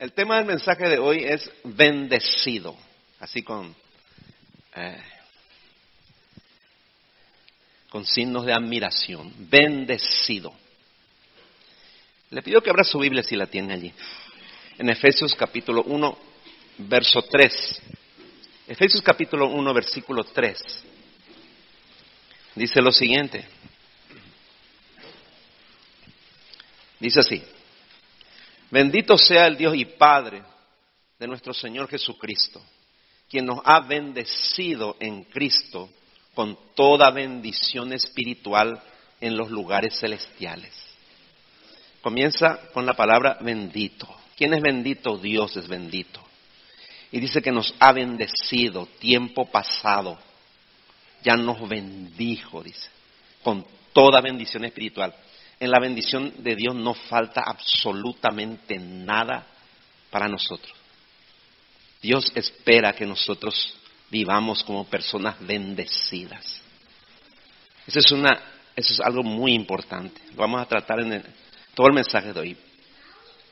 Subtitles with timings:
[0.00, 2.74] El tema del mensaje de hoy es bendecido,
[3.18, 3.76] así con,
[4.74, 5.02] eh,
[7.90, 10.54] con signos de admiración, bendecido.
[12.30, 13.92] Le pido que abra su Biblia si la tiene allí.
[14.78, 16.18] En Efesios capítulo 1,
[16.78, 17.82] verso 3.
[18.68, 20.82] Efesios capítulo 1, versículo 3.
[22.54, 23.44] Dice lo siguiente.
[26.98, 27.59] Dice así.
[28.70, 30.42] Bendito sea el Dios y Padre
[31.18, 32.62] de nuestro Señor Jesucristo,
[33.28, 35.90] quien nos ha bendecido en Cristo
[36.34, 38.80] con toda bendición espiritual
[39.20, 40.72] en los lugares celestiales.
[42.00, 44.08] Comienza con la palabra bendito.
[44.36, 45.18] ¿Quién es bendito?
[45.18, 46.20] Dios es bendito.
[47.12, 50.16] Y dice que nos ha bendecido tiempo pasado.
[51.22, 52.88] Ya nos bendijo, dice,
[53.42, 55.14] con toda bendición espiritual
[55.60, 59.46] en la bendición de Dios no falta absolutamente nada
[60.10, 60.72] para nosotros.
[62.00, 63.74] Dios espera que nosotros
[64.10, 66.62] vivamos como personas bendecidas.
[67.86, 68.40] Eso es, una,
[68.74, 70.20] eso es algo muy importante.
[70.30, 71.22] Lo vamos a tratar en
[71.74, 72.56] todo el mensaje de hoy.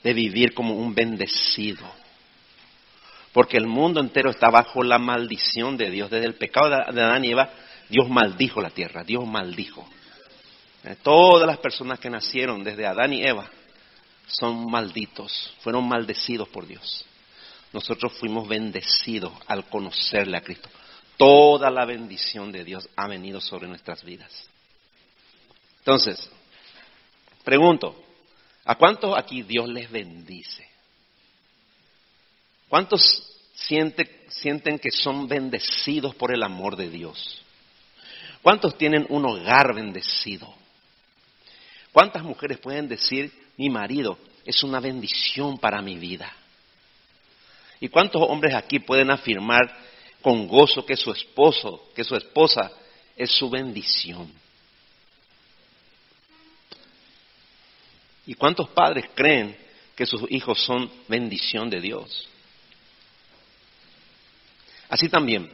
[0.03, 1.85] De vivir como un bendecido.
[3.33, 6.11] Porque el mundo entero está bajo la maldición de Dios.
[6.11, 7.51] Desde el pecado de Adán y Eva,
[7.91, 9.05] Dios maldijo la tierra.
[9.05, 9.87] Dios maldijo.
[10.85, 13.51] Eh, todas las personas que nacieron desde Adán y Eva
[14.27, 17.05] son malditos, fueron maldecidos por Dios.
[17.73, 20.69] Nosotros fuimos bendecidos al conocerle a Cristo.
[21.17, 24.33] Toda la bendición de Dios ha venido sobre nuestras vidas.
[25.81, 26.31] Entonces,
[27.45, 28.05] pregunto,
[28.65, 30.69] ¿a cuántos aquí Dios les bendice?
[32.69, 33.03] ¿Cuántos
[33.55, 37.43] sienten que son bendecidos por el amor de Dios?
[38.43, 40.55] ¿Cuántos tienen un hogar bendecido?
[41.93, 46.33] ¿Cuántas mujeres pueden decir, mi marido es una bendición para mi vida?
[47.81, 49.75] ¿Y cuántos hombres aquí pueden afirmar
[50.21, 52.71] con gozo que su esposo, que su esposa
[53.17, 54.33] es su bendición?
[58.27, 59.57] ¿Y cuántos padres creen
[59.97, 62.29] que sus hijos son bendición de Dios?
[64.89, 65.51] Así también,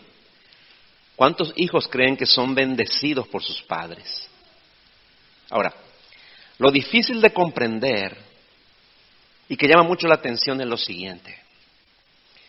[1.14, 4.28] ¿cuántos hijos creen que son bendecidos por sus padres?
[5.50, 5.72] Ahora,
[6.58, 8.16] lo difícil de comprender
[9.48, 11.38] y que llama mucho la atención es lo siguiente.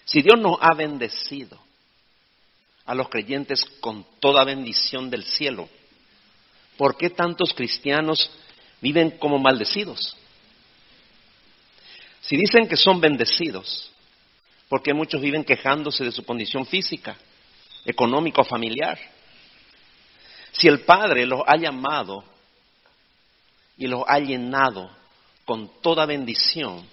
[0.05, 1.59] Si Dios nos ha bendecido
[2.85, 5.67] a los creyentes con toda bendición del cielo,
[6.77, 8.29] ¿por qué tantos cristianos
[8.81, 10.15] viven como maldecidos?
[12.21, 13.91] Si dicen que son bendecidos,
[14.69, 17.17] ¿por qué muchos viven quejándose de su condición física,
[17.85, 18.99] económica o familiar?
[20.51, 22.23] Si el Padre los ha llamado
[23.77, 24.89] y los ha llenado
[25.45, 26.85] con toda bendición,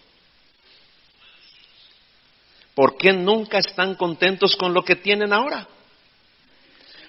[2.75, 5.67] ¿por qué nunca están contentos con lo que tienen ahora?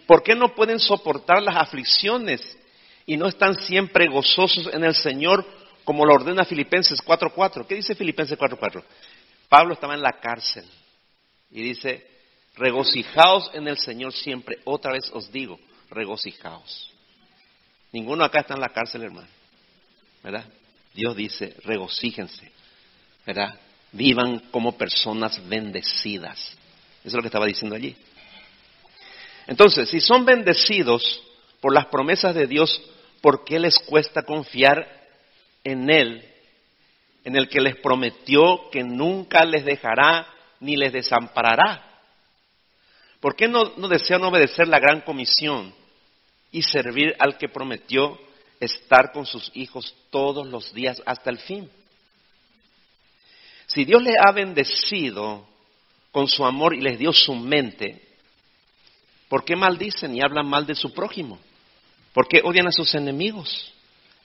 [0.06, 2.58] ¿Por qué no pueden soportar las aflicciones
[3.06, 5.46] y no están siempre gozosos en el Señor
[5.84, 7.66] como lo ordena Filipenses 4.4?
[7.66, 8.84] ¿Qué dice Filipenses 4.4?
[9.50, 10.66] Pablo estaba en la cárcel
[11.52, 12.06] y dice,
[12.56, 14.58] regocijaos en el Señor siempre.
[14.66, 15.60] Otra vez os digo,
[15.90, 16.92] regocijaos.
[17.92, 19.28] Ninguno acá está en la cárcel, hermano.
[20.24, 20.46] ¿Verdad?
[20.94, 22.52] Dios dice, regocíjense,
[23.26, 23.60] ¿verdad?
[23.92, 26.40] Vivan como personas bendecidas.
[27.00, 27.96] Eso es lo que estaba diciendo allí.
[29.48, 31.22] Entonces, si son bendecidos
[31.60, 32.82] por las promesas de Dios,
[33.22, 34.88] ¿por qué les cuesta confiar
[35.64, 36.26] en Él,
[37.26, 40.28] en el que les prometió que nunca les dejará
[40.62, 41.90] ni les desamparará?
[43.20, 45.74] ¿Por qué no, no desean obedecer la gran comisión
[46.52, 48.20] y servir al que prometió
[48.66, 51.70] estar con sus hijos todos los días hasta el fin.
[53.68, 55.48] Si Dios les ha bendecido
[56.12, 58.02] con su amor y les dio su mente,
[59.30, 61.40] ¿por qué maldicen y hablan mal de su prójimo?
[62.14, 63.74] ¿Por qué odian a sus enemigos?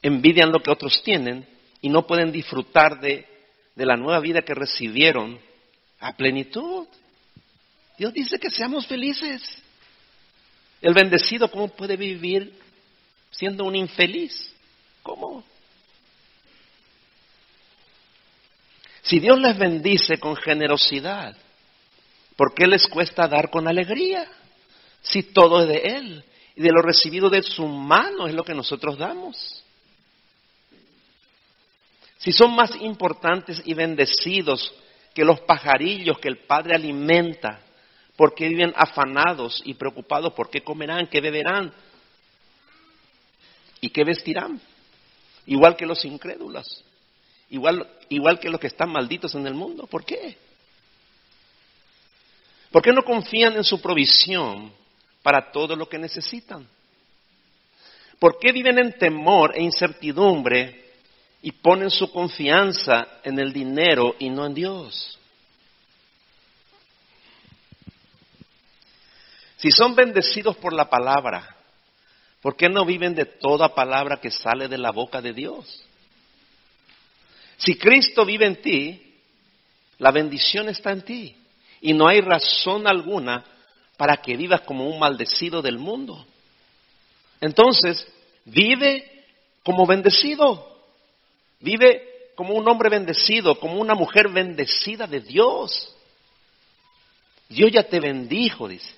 [0.03, 1.47] Envidian lo que otros tienen
[1.81, 3.27] y no pueden disfrutar de,
[3.75, 5.41] de la nueva vida que recibieron
[6.01, 6.87] a plenitud.
[7.97, 9.43] Dios dice que seamos felices.
[10.81, 12.53] El bendecido, ¿cómo puede vivir
[13.31, 14.55] siendo un infeliz.
[15.03, 15.45] ¿Cómo?
[19.03, 21.37] Si Dios les bendice con generosidad,
[22.37, 24.31] ¿por qué les cuesta dar con alegría?
[25.01, 26.25] Si todo es de Él
[26.57, 29.65] y de lo recibido de su mano es lo que nosotros damos.
[32.19, 34.75] Si son más importantes y bendecidos
[35.15, 37.61] que los pajarillos que el Padre alimenta,
[38.17, 41.73] porque viven afanados y preocupados por qué comerán, qué beberán,
[43.81, 44.61] ¿Y qué vestirán?
[45.47, 46.85] Igual que los incrédulos.
[47.51, 49.87] igual, igual que los que están malditos en el mundo.
[49.87, 50.37] ¿Por qué?
[52.71, 54.73] ¿Por qué no confían en su provisión
[55.23, 56.69] para todo lo que necesitan?
[58.19, 60.93] ¿Por qué viven en temor e incertidumbre
[61.41, 65.19] y ponen su confianza en el dinero y no en Dios?
[69.57, 71.57] Si son bendecidos por la palabra,
[72.49, 75.85] ¿por qué no viven de toda palabra que sale de la boca de Dios?
[77.59, 79.19] Si Cristo vive en ti,
[79.99, 81.37] la bendición está en ti
[81.83, 83.45] y no hay razón alguna
[83.99, 86.25] para que vivas como un maldecido del mundo.
[87.43, 88.09] Entonces,
[88.47, 89.27] vive
[89.63, 90.75] como bendecido.
[91.61, 95.95] Vive como un hombre bendecido, como una mujer bendecida de Dios.
[97.51, 98.98] Dios ya te bendijo, dice.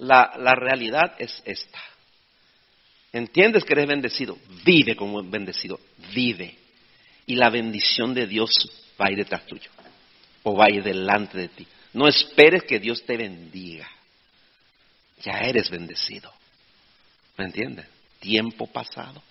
[0.00, 1.78] La, realidad es esta.
[3.12, 4.38] ¿Entiendes que eres bendecido?
[4.64, 5.78] Vive como bendecido,
[6.14, 6.56] vive.
[7.26, 8.50] Y la bendición de Dios
[9.00, 9.70] va a detrás tuyo
[10.42, 11.66] o va a ir delante de ti.
[11.92, 13.88] No esperes que Dios te bendiga.
[15.22, 16.32] Ya eres bendecido.
[17.36, 17.86] ¿Me entiendes?
[18.20, 19.22] Tiempo pasado.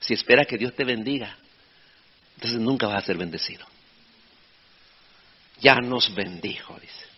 [0.00, 1.36] Si esperas que Dios te bendiga,
[2.34, 3.64] entonces nunca vas a ser bendecido.
[5.60, 7.17] Ya nos bendijo, dice.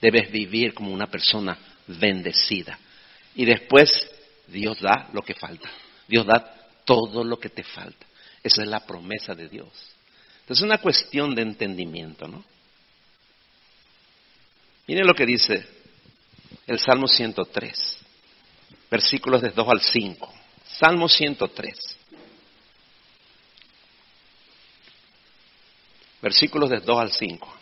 [0.00, 2.78] Debes vivir como una persona bendecida.
[3.34, 3.90] Y después
[4.46, 5.70] Dios da lo que falta.
[6.06, 6.54] Dios da
[6.84, 8.06] todo lo que te falta.
[8.42, 9.68] Esa es la promesa de Dios.
[10.40, 12.44] Entonces es una cuestión de entendimiento, ¿no?
[14.86, 15.66] Miren lo que dice
[16.66, 17.98] el Salmo 103,
[18.88, 20.34] versículos de 2 al 5.
[20.78, 21.74] Salmo 103.
[26.22, 27.54] Versículos de 2 al 5.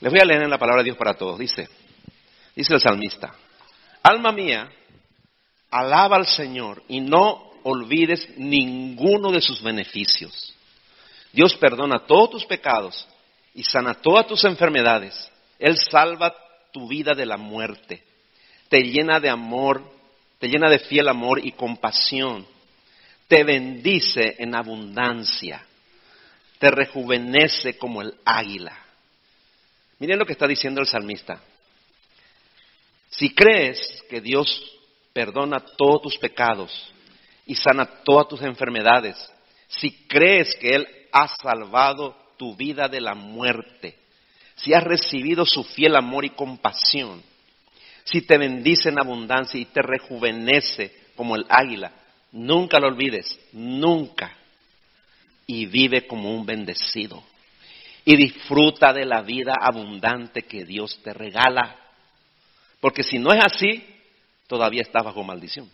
[0.00, 1.38] Les voy a leer en la palabra de Dios para todos.
[1.38, 1.68] Dice,
[2.54, 3.34] dice el salmista,
[4.02, 4.70] alma mía,
[5.70, 10.54] alaba al Señor y no olvides ninguno de sus beneficios.
[11.32, 13.06] Dios perdona todos tus pecados
[13.54, 15.30] y sana todas tus enfermedades.
[15.58, 16.34] Él salva
[16.72, 18.04] tu vida de la muerte.
[18.68, 19.82] Te llena de amor,
[20.38, 22.46] te llena de fiel amor y compasión.
[23.26, 25.64] Te bendice en abundancia.
[26.58, 28.87] Te rejuvenece como el águila.
[29.98, 31.40] Miren lo que está diciendo el salmista.
[33.10, 34.62] Si crees que Dios
[35.12, 36.92] perdona todos tus pecados
[37.46, 39.16] y sana todas tus enfermedades,
[39.66, 43.96] si crees que Él ha salvado tu vida de la muerte,
[44.56, 47.22] si has recibido su fiel amor y compasión,
[48.04, 51.92] si te bendice en abundancia y te rejuvenece como el águila,
[52.32, 54.34] nunca lo olvides, nunca.
[55.46, 57.22] Y vive como un bendecido.
[58.10, 61.76] Y disfruta de la vida abundante que Dios te regala.
[62.80, 63.84] Porque si no es así,
[64.46, 65.70] todavía estás bajo maldición.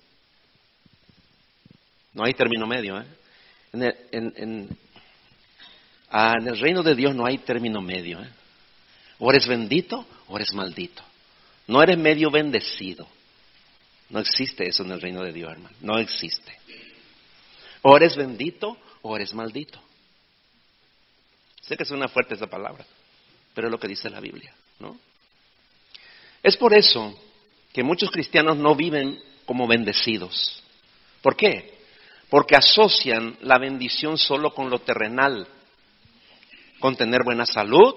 [2.12, 3.00] No hay término medio.
[3.00, 3.06] ¿eh?
[3.72, 4.68] En,
[6.10, 8.20] ah, en, el, reino de Dios no hay término medio.
[8.20, 8.28] ¿eh?
[9.20, 11.04] O eres bendito o eres maldito.
[11.68, 13.06] No eres medio bendecido.
[14.10, 15.76] No existe eso en el reino de Dios, hermano.
[15.82, 16.52] No existe.
[17.82, 19.80] O eres bendito o eres maldito.
[21.66, 22.84] Sé que suena fuerte esa palabra,
[23.54, 24.96] pero es lo que dice la Biblia, ¿no?
[26.42, 27.18] Es por eso
[27.72, 30.62] que muchos cristianos no viven como bendecidos.
[31.22, 31.78] ¿Por qué?
[32.28, 35.48] Porque asocian la bendición solo con lo terrenal,
[36.80, 37.94] con tener buena salud,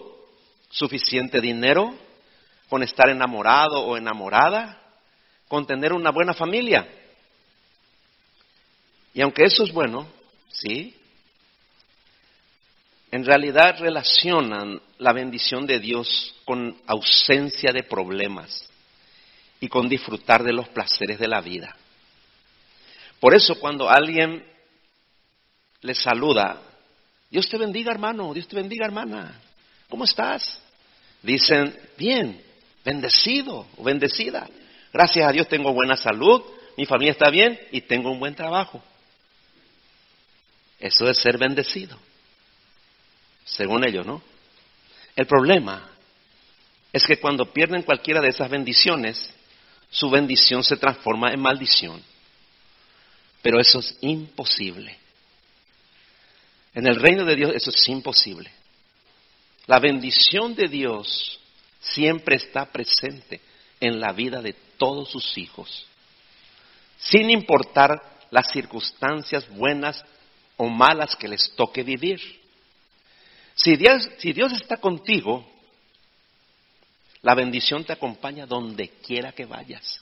[0.70, 1.94] suficiente dinero,
[2.70, 4.82] con estar enamorado o enamorada,
[5.48, 6.88] con tener una buena familia.
[9.14, 10.08] Y aunque eso es bueno,
[10.50, 10.97] sí,
[13.12, 18.70] en realidad relacionan la bendición de Dios con ausencia de problemas
[19.60, 21.76] y con disfrutar de los placeres de la vida.
[23.20, 24.46] Por eso cuando alguien
[25.82, 26.62] le saluda,
[27.30, 29.40] Dios te bendiga hermano, Dios te bendiga hermana,
[29.90, 30.62] ¿cómo estás?
[31.24, 32.42] Dicen, bien,
[32.84, 34.48] bendecido o bendecida.
[34.92, 36.44] Gracias a Dios tengo buena salud,
[36.76, 38.84] mi familia está bien y tengo un buen trabajo.
[40.80, 41.98] Eso es ser bendecido
[43.48, 44.22] según ellos, ¿no?
[45.16, 45.90] El problema
[46.94, 49.30] es que cuando pierden cualquiera de esas bendiciones,
[49.90, 52.02] su bendición se transforma en maldición.
[53.42, 54.98] Pero eso es imposible.
[56.74, 58.52] En el reino de Dios eso es imposible.
[59.66, 61.40] La bendición de Dios
[61.80, 63.42] siempre está presente
[63.80, 65.86] en la vida de todos sus hijos,
[66.98, 68.02] sin importar
[68.32, 70.04] las circunstancias buenas
[70.58, 72.20] o malas que les toque vivir.
[73.58, 74.08] Si Dios,
[74.54, 75.52] está contigo,
[77.24, 80.00] la bendición te acompaña donde quiera que vayas.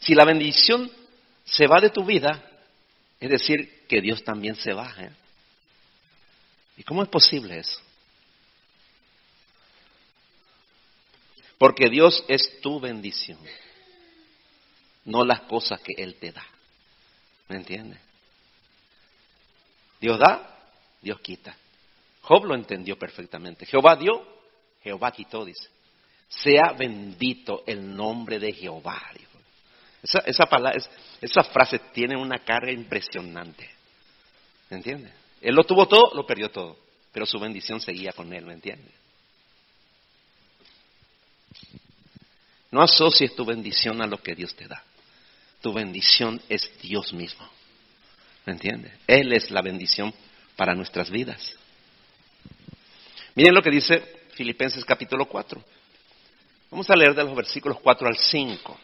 [0.00, 0.90] Si la bendición
[1.44, 2.46] se va de tu vida,
[3.22, 5.10] Es decir, que Dios también se baje.
[6.78, 7.78] ¿Y cómo es posible eso?
[11.58, 13.38] Porque Dios es tu bendición,
[15.04, 16.46] no las cosas que Él te da.
[17.48, 18.00] ¿Me entiendes?
[20.00, 20.58] Dios da,
[21.02, 21.54] Dios quita.
[22.22, 23.66] Job lo entendió perfectamente.
[23.66, 24.26] Jehová dio,
[24.82, 25.68] Jehová quitó, dice.
[26.28, 29.00] Sea bendito el nombre de Jehová.
[30.02, 30.80] Esa, esa, palabra,
[31.20, 33.68] esa frase tiene una carga impresionante.
[34.70, 35.12] ¿Me entiendes?
[35.40, 36.76] Él lo tuvo todo, lo perdió todo.
[37.12, 38.92] Pero su bendición seguía con él, ¿me entiendes?
[42.70, 44.82] No asocies tu bendición a lo que Dios te da.
[45.60, 47.48] Tu bendición es Dios mismo.
[48.46, 48.92] ¿Me entiendes?
[49.06, 50.14] Él es la bendición
[50.56, 51.56] para nuestras vidas.
[53.34, 54.02] Miren lo que dice
[54.34, 55.62] Filipenses capítulo 4.
[56.70, 58.80] Vamos a leer de los versículos 4 al 5.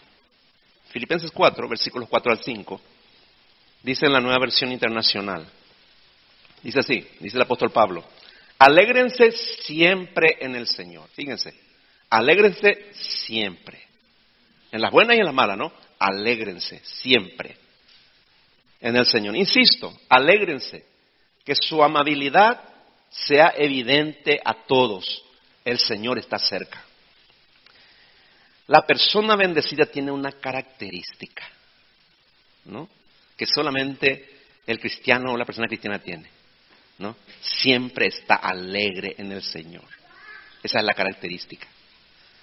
[0.91, 2.81] Filipenses 4, versículos 4 al 5.
[3.83, 5.47] Dice en la nueva versión internacional.
[6.63, 8.05] Dice así, dice el apóstol Pablo.
[8.59, 11.09] Alégrense siempre en el Señor.
[11.15, 11.55] Fíjense,
[12.11, 13.83] alégrense siempre.
[14.73, 15.73] En las buenas y en las malas, ¿no?
[15.99, 17.57] Alégrense siempre
[18.81, 19.37] en el Señor.
[19.37, 20.85] Insisto, alégrense.
[21.45, 22.76] Que su amabilidad
[23.11, 25.23] sea evidente a todos.
[25.65, 26.85] El Señor está cerca.
[28.69, 31.45] La persona bendecida tiene una característica,
[32.65, 32.89] ¿no?
[33.37, 36.29] Que solamente el cristiano o la persona cristiana tiene,
[36.99, 37.17] ¿no?
[37.41, 39.85] Siempre está alegre en el Señor.
[40.63, 41.69] Esa es la característica.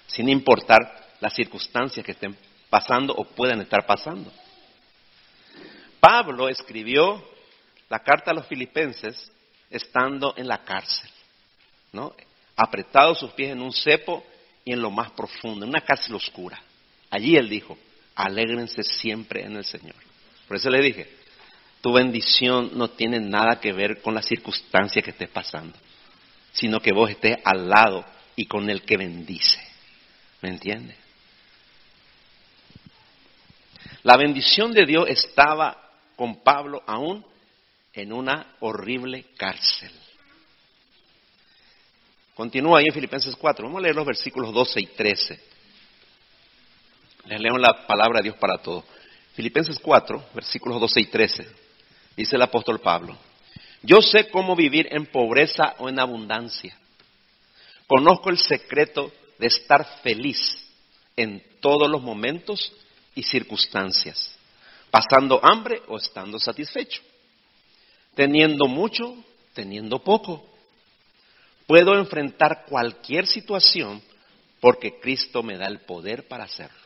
[0.06, 2.36] Sin importar las circunstancias que estén
[2.70, 4.32] pasando o puedan estar pasando.
[6.00, 7.22] Pablo escribió
[7.88, 9.30] la carta a los filipenses
[9.76, 11.10] estando en la cárcel,
[11.92, 12.14] ¿no?
[12.56, 14.24] Apretado sus pies en un cepo
[14.64, 16.60] y en lo más profundo, en una cárcel oscura.
[17.10, 17.76] Allí él dijo,
[18.14, 19.96] alégrense siempre en el Señor.
[20.46, 21.08] Por eso le dije,
[21.80, 25.76] tu bendición no tiene nada que ver con la circunstancia que estés pasando,
[26.52, 28.04] sino que vos estés al lado
[28.36, 29.60] y con el que bendice.
[30.40, 30.96] ¿Me entiendes?
[34.02, 37.24] La bendición de Dios estaba con Pablo aún
[37.94, 39.90] en una horrible cárcel.
[42.34, 43.64] Continúa ahí en Filipenses 4.
[43.64, 45.40] Vamos a leer los versículos 12 y 13.
[47.26, 48.84] Les leo la palabra de Dios para todos.
[49.34, 51.48] Filipenses 4, versículos 12 y 13.
[52.16, 53.16] Dice el apóstol Pablo.
[53.82, 56.76] Yo sé cómo vivir en pobreza o en abundancia.
[57.86, 60.64] Conozco el secreto de estar feliz
[61.16, 62.72] en todos los momentos
[63.14, 64.36] y circunstancias,
[64.90, 67.02] pasando hambre o estando satisfecho,
[68.14, 69.16] teniendo mucho,
[69.54, 70.54] teniendo poco
[71.66, 74.02] Puedo enfrentar cualquier situación
[74.60, 76.78] porque Cristo me da el poder para hacerlo.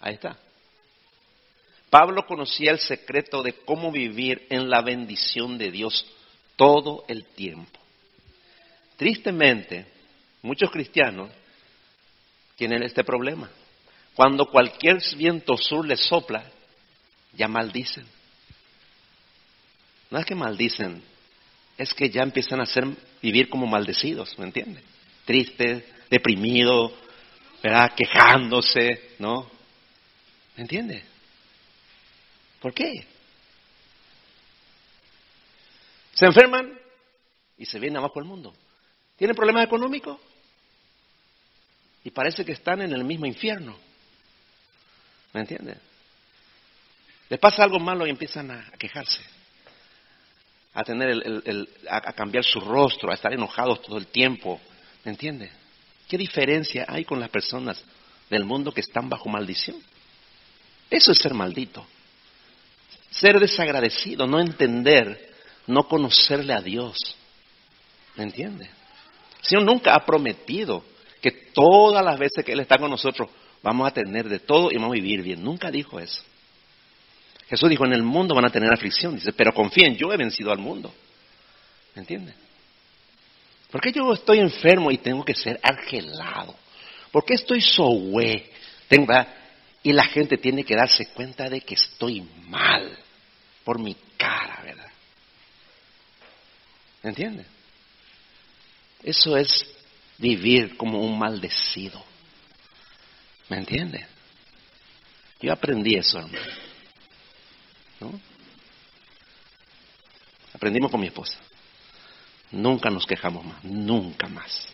[0.00, 0.36] Ahí está.
[1.88, 6.04] Pablo conocía el secreto de cómo vivir en la bendición de Dios
[6.56, 7.78] todo el tiempo.
[8.96, 9.86] Tristemente,
[10.42, 11.30] muchos cristianos
[12.56, 13.48] tienen este problema.
[14.14, 16.44] Cuando cualquier viento sur les sopla,
[17.34, 18.06] ya maldicen.
[20.10, 21.02] No es que maldicen
[21.76, 22.86] es que ya empiezan a ser,
[23.20, 24.82] vivir como maldecidos, ¿me entiende?
[25.24, 26.92] Tristes, deprimidos,
[27.62, 27.92] ¿verdad?
[27.94, 29.50] Quejándose, ¿no?
[30.56, 31.04] ¿Me entiende?
[32.60, 33.06] ¿Por qué?
[36.14, 36.78] Se enferman
[37.58, 38.54] y se vienen abajo el mundo.
[39.16, 40.18] ¿Tienen problemas económicos?
[42.04, 43.76] Y parece que están en el mismo infierno.
[45.34, 45.76] ¿Me entiende?
[47.28, 49.35] Les pasa algo malo y empiezan a quejarse
[50.76, 54.60] a tener el, a, cambiar su rostro, a estar enojados todo el tiempo.
[55.04, 55.50] ¿Me entiende?
[56.06, 57.82] ¿Qué diferencia hay con las personas
[58.28, 59.78] del mundo que están bajo maldición?
[60.90, 61.86] Eso es ser maldito.
[63.10, 65.32] Ser desagradecido, no entender,
[65.66, 66.98] no conocerle a Dios.
[68.16, 68.66] ¿Me entiende?
[68.66, 70.84] El Señor nunca ha prometido
[71.22, 73.30] que todas las veces que Él está con nosotros
[73.62, 75.42] vamos a tener de todo y vamos a vivir bien.
[75.42, 76.22] Nunca dijo eso.
[77.48, 79.14] Jesús dijo, en el mundo van a tener aflicción.
[79.14, 80.92] Dice, pero confíen, yo he vencido al mundo.
[81.94, 82.34] ¿Me entienden?
[83.70, 86.56] ¿Por qué yo estoy enfermo y tengo que ser argelado?
[87.10, 88.50] ¿Por qué estoy sohue?
[89.82, 92.98] Y la gente tiene que darse cuenta de que estoy mal
[93.64, 94.90] por mi cara, ¿verdad?
[97.02, 97.46] ¿Me entienden?
[99.02, 99.66] Eso es
[100.18, 102.02] vivir como un maldecido.
[103.48, 104.04] ¿Me entienden?
[105.40, 106.38] Yo aprendí eso, hermano.
[108.00, 108.20] ¿No?
[110.52, 111.38] Aprendimos con mi esposa.
[112.52, 114.68] Nunca nos quejamos más, nunca más.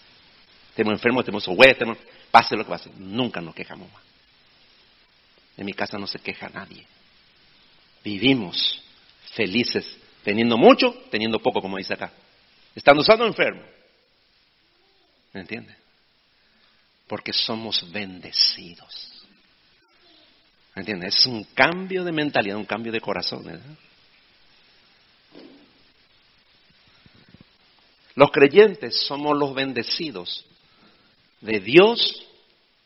[0.70, 1.44] Estemos enfermos, estemos
[1.76, 1.98] tenemos,
[2.30, 4.02] pase lo que pase, nunca nos quejamos más.
[5.56, 6.86] En mi casa no se queja nadie.
[8.04, 8.82] Vivimos
[9.34, 9.86] felices,
[10.24, 12.12] teniendo mucho, teniendo poco, como dice acá.
[12.74, 13.62] Estando sano enfermo.
[15.32, 15.74] ¿Me entiende?
[17.06, 19.11] Porque somos bendecidos.
[20.74, 21.08] ¿Me entiende?
[21.08, 23.60] Es un cambio de mentalidad, un cambio de corazón.
[28.14, 30.44] Los creyentes somos los bendecidos
[31.40, 32.26] de Dios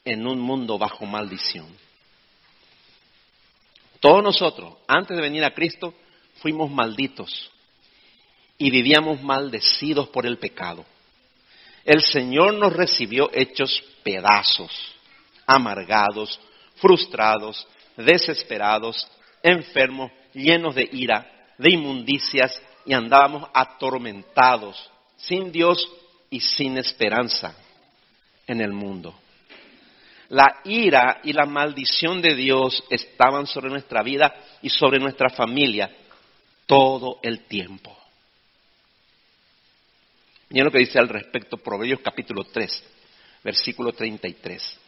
[0.05, 1.66] en un mundo bajo maldición.
[4.00, 5.95] Todos nosotros, antes de venir a Cristo,
[6.37, 7.50] fuimos malditos
[8.59, 10.85] y vivíamos maldecidos por el pecado.
[11.85, 14.71] El Señor nos recibió hechos pedazos,
[15.47, 16.38] amargados,
[16.76, 17.66] frustrados,
[17.97, 19.09] desesperados,
[19.43, 25.87] enfermos, llenos de ira, de inmundicias y andábamos atormentados, sin Dios
[26.31, 27.57] y sin esperanza
[28.47, 29.15] en el mundo.
[30.29, 35.91] La ira y la maldición de Dios estaban sobre nuestra vida y sobre nuestra familia
[36.67, 37.97] todo el tiempo.
[40.49, 42.85] Miren lo que dice al respecto Proverbios capítulo 3,
[43.43, 44.81] versículo 33.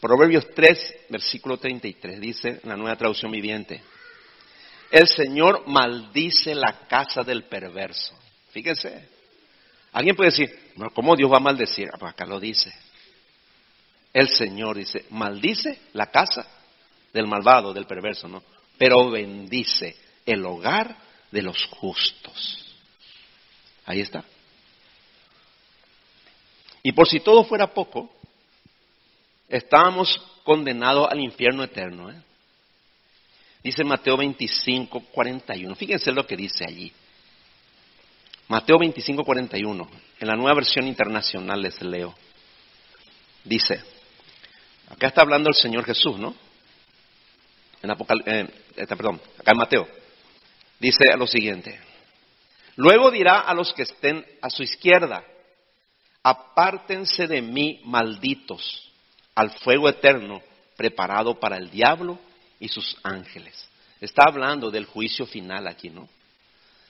[0.00, 3.82] Proverbios 3, versículo 33, dice en la nueva traducción viviente.
[4.90, 8.16] El Señor maldice la casa del perverso.
[8.50, 9.08] Fíjense.
[9.92, 11.88] Alguien puede decir, ¿cómo Dios va a maldecir?
[11.92, 12.72] Ah, pues acá lo dice.
[14.12, 16.46] El Señor dice, maldice la casa
[17.12, 18.42] del malvado, del perverso, ¿no?
[18.78, 20.96] Pero bendice el hogar
[21.30, 22.64] de los justos.
[23.84, 24.24] Ahí está.
[26.82, 28.17] Y por si todo fuera poco,
[29.48, 32.10] estábamos condenados al infierno eterno.
[32.10, 32.22] ¿eh?
[33.62, 35.74] Dice Mateo 25, 41.
[35.74, 36.92] Fíjense lo que dice allí.
[38.48, 39.90] Mateo 25, 41.
[40.20, 42.14] En la nueva versión internacional les leo.
[43.44, 43.82] Dice,
[44.90, 46.34] acá está hablando el Señor Jesús, ¿no?
[47.82, 49.88] En Apocal eh, este, perdón, acá en Mateo.
[50.80, 51.80] Dice lo siguiente.
[52.76, 55.24] Luego dirá a los que estén a su izquierda,
[56.22, 58.87] apártense de mí, malditos,
[59.38, 60.42] al fuego eterno
[60.76, 62.18] preparado para el diablo
[62.58, 63.68] y sus ángeles.
[64.00, 66.08] Está hablando del juicio final aquí, ¿no?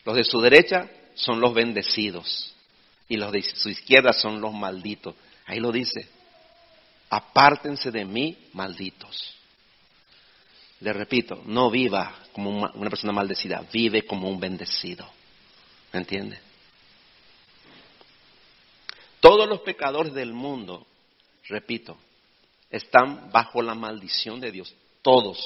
[0.02, 2.54] Los de su derecha son los bendecidos
[3.06, 5.14] y los de su izquierda son los malditos.
[5.44, 6.08] Ahí lo dice.
[7.11, 9.34] Apártense de mí, malditos.
[10.80, 15.06] Le repito, no viva como una persona maldecida, vive como un bendecido.
[15.92, 16.38] ¿Me entiende?
[19.20, 20.87] Todos los pecadores del mundo,
[21.46, 21.98] repito,
[22.70, 24.74] están bajo la maldición de Dios.
[25.02, 25.38] Todos,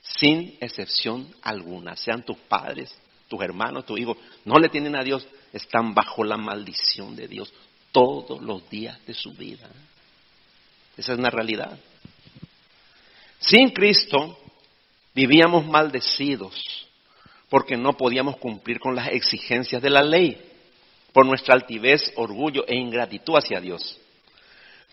[0.00, 1.96] sin excepción alguna.
[1.96, 2.96] Sean tus padres,
[3.28, 7.52] tus hermanos, tus hijos, no le tienen a Dios, están bajo la maldición de Dios
[7.92, 9.68] todos los días de su vida.
[10.96, 11.78] Esa es una realidad.
[13.38, 14.38] Sin Cristo
[15.14, 16.54] vivíamos maldecidos
[17.48, 20.40] porque no podíamos cumplir con las exigencias de la ley
[21.12, 23.98] por nuestra altivez, orgullo e ingratitud hacia Dios.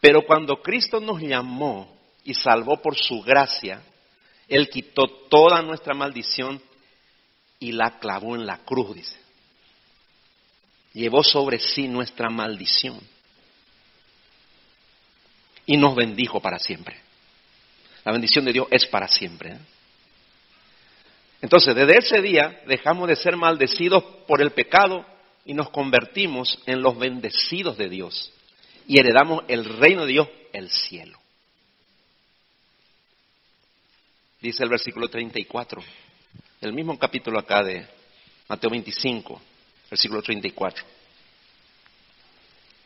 [0.03, 3.81] Pero cuando Cristo nos llamó y salvó por su gracia,
[4.49, 6.61] Él quitó toda nuestra maldición
[7.57, 9.17] y la clavó en la cruz, dice.
[10.91, 12.99] Llevó sobre sí nuestra maldición
[15.65, 16.99] y nos bendijo para siempre.
[18.03, 19.51] La bendición de Dios es para siempre.
[19.53, 19.59] ¿eh?
[21.41, 25.05] Entonces, desde ese día dejamos de ser maldecidos por el pecado
[25.45, 28.33] y nos convertimos en los bendecidos de Dios
[28.87, 31.19] y heredamos el reino de Dios, el cielo.
[34.41, 35.81] Dice el versículo 34,
[36.61, 37.87] el mismo capítulo acá de
[38.49, 39.41] Mateo 25,
[39.89, 40.83] versículo 34.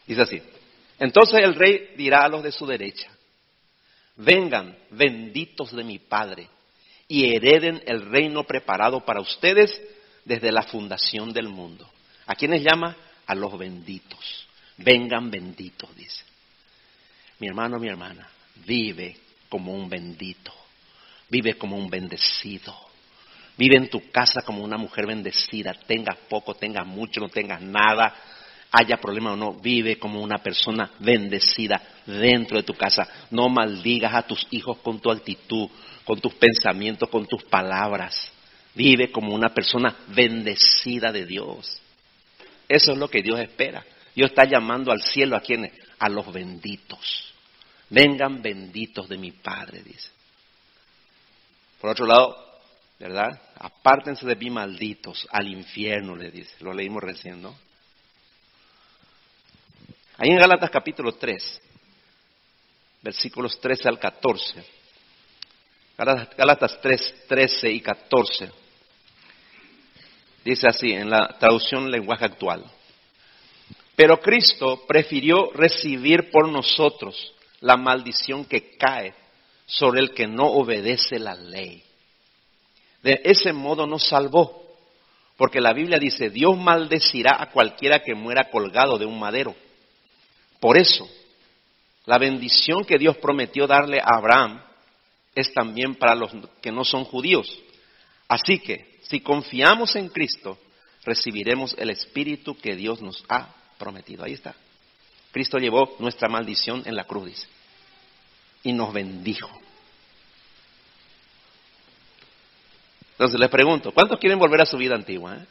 [0.06, 0.42] Dice así,
[1.00, 3.12] entonces el rey dirá a los de su derecha,
[4.16, 6.48] vengan benditos de mi Padre
[7.08, 9.82] y hereden el reino preparado para ustedes
[10.26, 11.90] desde la fundación del mundo.
[12.26, 12.96] ¿A quiénes llama?
[13.26, 14.47] A los benditos.
[14.78, 16.24] Vengan benditos, dice.
[17.40, 18.28] Mi hermano, mi hermana,
[18.66, 19.18] vive
[19.50, 20.54] como un bendito.
[21.30, 22.76] Vive como un bendecido.
[23.58, 25.74] Vive en tu casa como una mujer bendecida.
[25.74, 28.16] Tengas poco, tengas mucho, no tengas nada.
[28.72, 33.08] Haya problema o no, vive como una persona bendecida dentro de tu casa.
[33.32, 35.70] No maldigas a tus hijos con tu actitud,
[36.04, 38.30] con tus pensamientos, con tus palabras.
[38.76, 41.82] Vive como una persona bendecida de Dios.
[42.68, 43.84] Eso es lo que Dios espera.
[44.18, 45.74] Dios está llamando al cielo a quienes?
[46.00, 47.32] A los benditos.
[47.88, 50.10] Vengan benditos de mi Padre, dice.
[51.80, 52.60] Por otro lado,
[52.98, 53.40] ¿verdad?
[53.60, 56.52] Apártense de mí malditos, al infierno, le dice.
[56.62, 57.56] Lo leímos recién, ¿no?
[60.18, 61.62] Ahí en Gálatas capítulo 3,
[63.04, 64.66] versículos 13 al 14.
[66.36, 68.52] Gálatas 3, 13 y 14.
[70.44, 72.66] Dice así en la traducción lenguaje actual.
[73.98, 79.16] Pero Cristo prefirió recibir por nosotros la maldición que cae
[79.66, 81.84] sobre el que no obedece la ley.
[83.02, 84.68] De ese modo nos salvó,
[85.36, 89.56] porque la Biblia dice, Dios maldecirá a cualquiera que muera colgado de un madero.
[90.60, 91.10] Por eso,
[92.06, 94.62] la bendición que Dios prometió darle a Abraham
[95.34, 96.30] es también para los
[96.62, 97.52] que no son judíos.
[98.28, 100.60] Así que, si confiamos en Cristo,
[101.04, 104.24] recibiremos el Espíritu que Dios nos ha prometido.
[104.24, 104.56] Ahí está.
[105.32, 107.48] Cristo llevó nuestra maldición en la cruz,
[108.64, 109.50] y nos bendijo.
[113.12, 115.38] Entonces les pregunto, ¿cuántos quieren volver a su vida antigua?
[115.38, 115.46] Eh?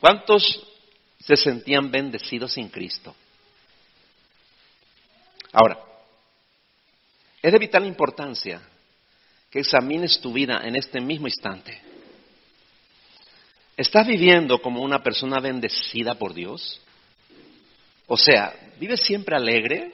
[0.00, 0.66] ¿Cuántos
[1.18, 3.14] se sentían bendecidos sin Cristo?
[5.52, 5.78] Ahora,
[7.42, 8.60] es de vital importancia
[9.50, 11.82] que examines tu vida en este mismo instante.
[13.76, 16.80] ¿Estás viviendo como una persona bendecida por Dios?
[18.06, 19.92] O sea, ¿vives siempre alegre?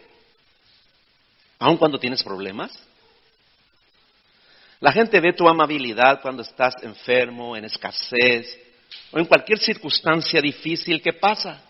[1.59, 2.71] ¿Aun cuando tienes problemas?
[4.79, 8.57] La gente ve tu amabilidad cuando estás enfermo, en escasez
[9.11, 11.61] o en cualquier circunstancia difícil que pasa.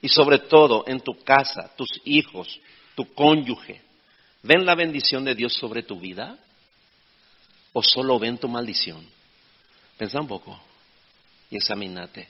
[0.00, 2.58] Y sobre todo en tu casa, tus hijos,
[2.94, 3.82] tu cónyuge.
[4.42, 6.38] ¿Ven la bendición de Dios sobre tu vida?
[7.74, 9.19] ¿O solo ven tu maldición?
[10.00, 10.58] Pensa un poco
[11.50, 12.26] y examínate.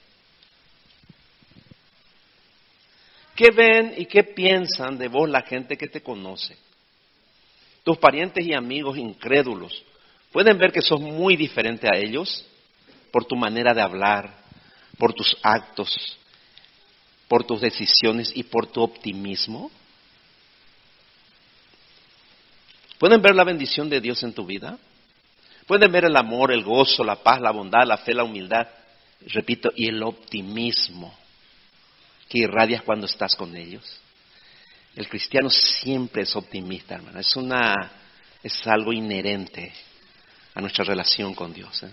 [3.33, 6.57] ¿Qué ven y qué piensan de vos la gente que te conoce?
[7.85, 9.85] Tus parientes y amigos incrédulos
[10.33, 12.45] pueden ver que sos muy diferente a ellos
[13.09, 14.35] por tu manera de hablar,
[14.97, 16.17] por tus actos,
[17.29, 19.71] por tus decisiones y por tu optimismo.
[22.99, 24.77] ¿Pueden ver la bendición de Dios en tu vida?
[25.71, 28.67] Pueden ver el amor, el gozo, la paz, la bondad, la fe, la humildad,
[29.27, 31.17] repito, y el optimismo
[32.27, 33.81] que irradias cuando estás con ellos.
[34.97, 37.21] El cristiano siempre es optimista, hermano.
[37.21, 37.89] Es una,
[38.43, 39.71] es algo inherente
[40.53, 41.83] a nuestra relación con Dios.
[41.83, 41.91] ¿eh?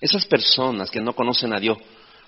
[0.00, 1.76] Esas personas que no conocen a Dios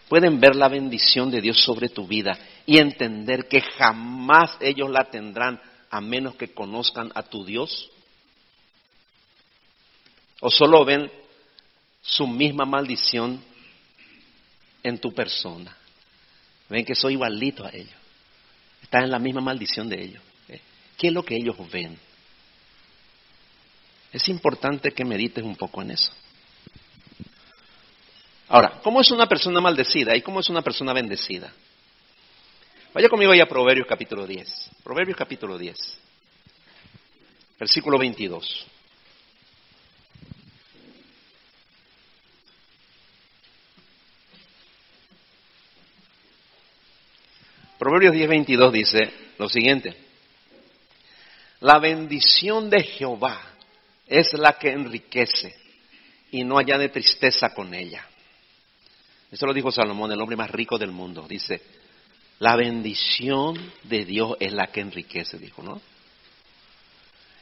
[0.06, 5.04] pueden ver la bendición de Dios sobre tu vida y entender que jamás ellos la
[5.04, 5.58] tendrán
[5.90, 7.88] a menos que conozcan a tu Dios
[10.44, 11.08] ¿O solo ven
[12.00, 13.40] su misma maldición
[14.82, 15.76] en tu persona?
[16.68, 17.94] Ven que soy igualito a ellos.
[18.82, 20.22] Están en la misma maldición de ellos.
[20.48, 20.60] ¿eh?
[20.98, 21.96] ¿Qué es lo que ellos ven?
[24.12, 26.12] Es importante que medites un poco en eso.
[28.48, 31.52] Ahora, ¿cómo es una persona maldecida y cómo es una persona bendecida?
[32.92, 34.70] Vaya conmigo ahí a Proverbios capítulo 10.
[34.82, 35.76] Proverbios capítulo 10.
[37.60, 38.66] Versículo 22.
[47.82, 49.96] Proverbios 10:22 dice lo siguiente,
[51.58, 53.40] la bendición de Jehová
[54.06, 55.52] es la que enriquece
[56.30, 58.06] y no de tristeza con ella.
[59.32, 61.26] Eso lo dijo Salomón, el hombre más rico del mundo.
[61.28, 61.60] Dice,
[62.38, 65.82] la bendición de Dios es la que enriquece, dijo, ¿no?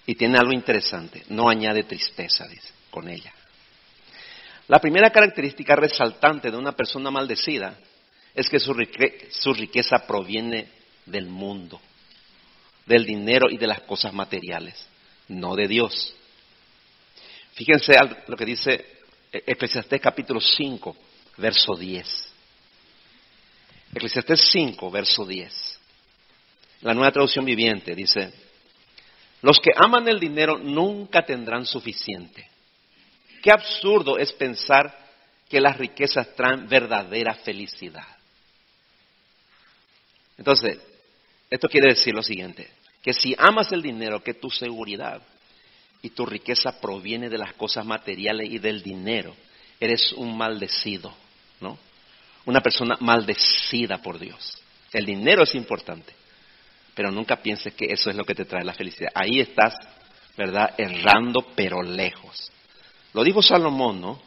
[0.07, 3.35] Y tiene algo interesante, no añade tristeza, dice, con ella.
[4.68, 7.76] La primera característica resaltante de una persona maldecida
[8.34, 8.72] es que su,
[9.54, 10.68] riqueza proviene
[11.06, 11.80] del mundo,
[12.86, 14.74] del dinero y de las cosas materiales,
[15.28, 16.14] no de Dios.
[17.54, 17.94] Fíjense
[18.26, 18.84] lo que dice
[19.32, 20.96] Eclesiastés capítulo 5,
[21.36, 22.32] verso 10.
[23.94, 25.80] Eclesiastés 5, verso 10.
[26.82, 28.32] La nueva traducción viviente dice,
[29.42, 32.48] los que aman el dinero nunca tendrán suficiente.
[33.42, 34.96] Qué absurdo es pensar
[35.48, 38.19] que las riquezas traen verdadera felicidad.
[40.40, 40.79] Entonces,
[41.50, 42.66] esto quiere decir lo siguiente,
[43.03, 45.20] que si amas el dinero, que tu seguridad
[46.00, 49.37] y tu riqueza proviene de las cosas materiales y del dinero,
[49.79, 51.12] eres un maldecido,
[51.61, 51.79] ¿no?
[52.46, 54.57] Una persona maldecida por Dios.
[54.94, 56.14] El dinero es importante,
[56.94, 59.11] pero nunca pienses que eso es lo que te trae la felicidad.
[59.14, 59.74] Ahí estás,
[60.38, 60.72] ¿verdad?
[60.79, 62.50] Errando, pero lejos.
[63.12, 64.22] Lo dijo Salomón, ¿no?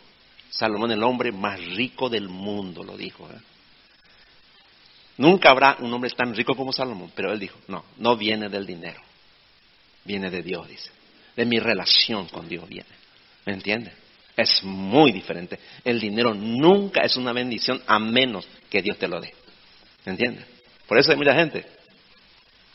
[0.51, 3.27] Salomón, el hombre más rico del mundo, lo dijo.
[3.31, 3.52] ¿eh?
[5.17, 8.65] Nunca habrá un hombre tan rico como Salomón, pero él dijo, no, no viene del
[8.65, 8.99] dinero,
[10.03, 10.89] viene de Dios, dice.
[11.35, 12.89] De mi relación con Dios viene.
[13.45, 13.91] ¿Me entiende?
[14.35, 15.59] Es muy diferente.
[15.83, 19.33] El dinero nunca es una bendición a menos que Dios te lo dé.
[20.05, 20.45] ¿Me entiende?
[20.87, 21.65] Por eso hay mucha gente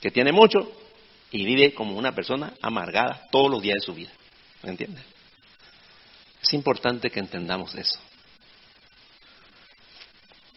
[0.01, 0.73] que tiene mucho
[1.31, 4.11] y vive como una persona amargada todos los días de su vida.
[4.63, 5.05] ¿Me entiendes?
[6.43, 7.99] Es importante que entendamos eso.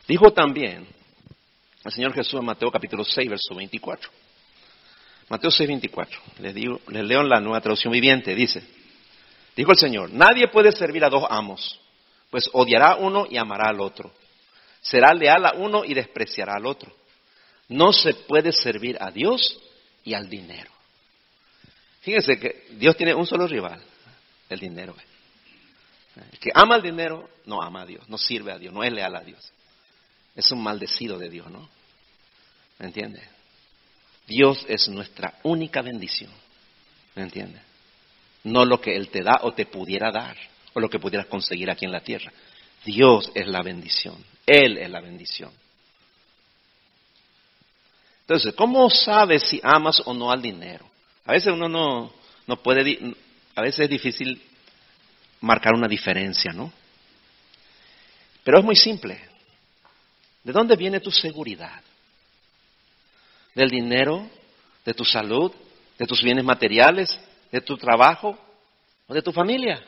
[0.08, 0.88] Dijo también
[1.84, 4.10] el Señor Jesús en Mateo capítulo 6, verso 24.
[5.30, 6.20] Mateo 6, 24.
[6.40, 8.36] Les, digo, les leo en la nueva traducción viviente.
[8.36, 8.64] Dice,
[9.56, 11.80] dijo el Señor, nadie puede servir a dos amos,
[12.30, 14.14] pues odiará a uno y amará al otro.
[14.82, 16.94] Será leal a uno y despreciará al otro.
[17.70, 19.60] No se puede servir a Dios
[20.04, 20.72] y al dinero.
[22.02, 23.82] Fíjense que Dios tiene un solo rival,
[24.50, 24.96] el dinero.
[26.16, 28.92] El que ama el dinero no ama a Dios, no sirve a Dios, no es
[28.92, 29.52] leal a Dios.
[30.36, 31.70] Es un maldecido de Dios, ¿no?
[32.80, 33.22] ¿Me entiende?
[34.28, 36.32] Dios es nuestra única bendición.
[37.16, 37.60] ¿Me entiende?
[38.44, 40.38] No lo que Él te da o te pudiera dar
[40.74, 42.32] o lo que pudieras conseguir aquí en la tierra.
[42.86, 44.16] Dios es la bendición.
[44.46, 45.52] Él es la bendición.
[48.22, 50.90] Entonces, ¿cómo sabes si amas o no al dinero?
[51.26, 52.14] A veces uno no,
[52.48, 53.14] no puede,
[53.56, 54.42] a veces es difícil
[55.42, 56.72] marcar una diferencia, ¿no?
[58.44, 59.31] Pero es muy simple.
[60.44, 61.82] ¿De dónde viene tu seguridad?
[63.54, 64.30] ¿Del dinero?
[64.86, 65.52] ¿De tu salud?
[65.98, 67.20] ¿De tus bienes materiales?
[67.52, 68.38] ¿De tu trabajo?
[69.08, 69.84] ¿O de tu familia?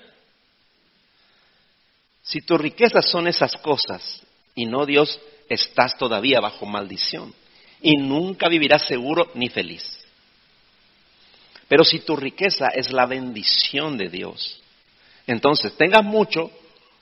[2.21, 4.21] Si tus riquezas son esas cosas
[4.55, 7.33] y no Dios, estás todavía bajo maldición
[7.81, 9.83] y nunca vivirás seguro ni feliz.
[11.67, 14.61] Pero si tu riqueza es la bendición de Dios,
[15.27, 16.51] entonces tengas mucho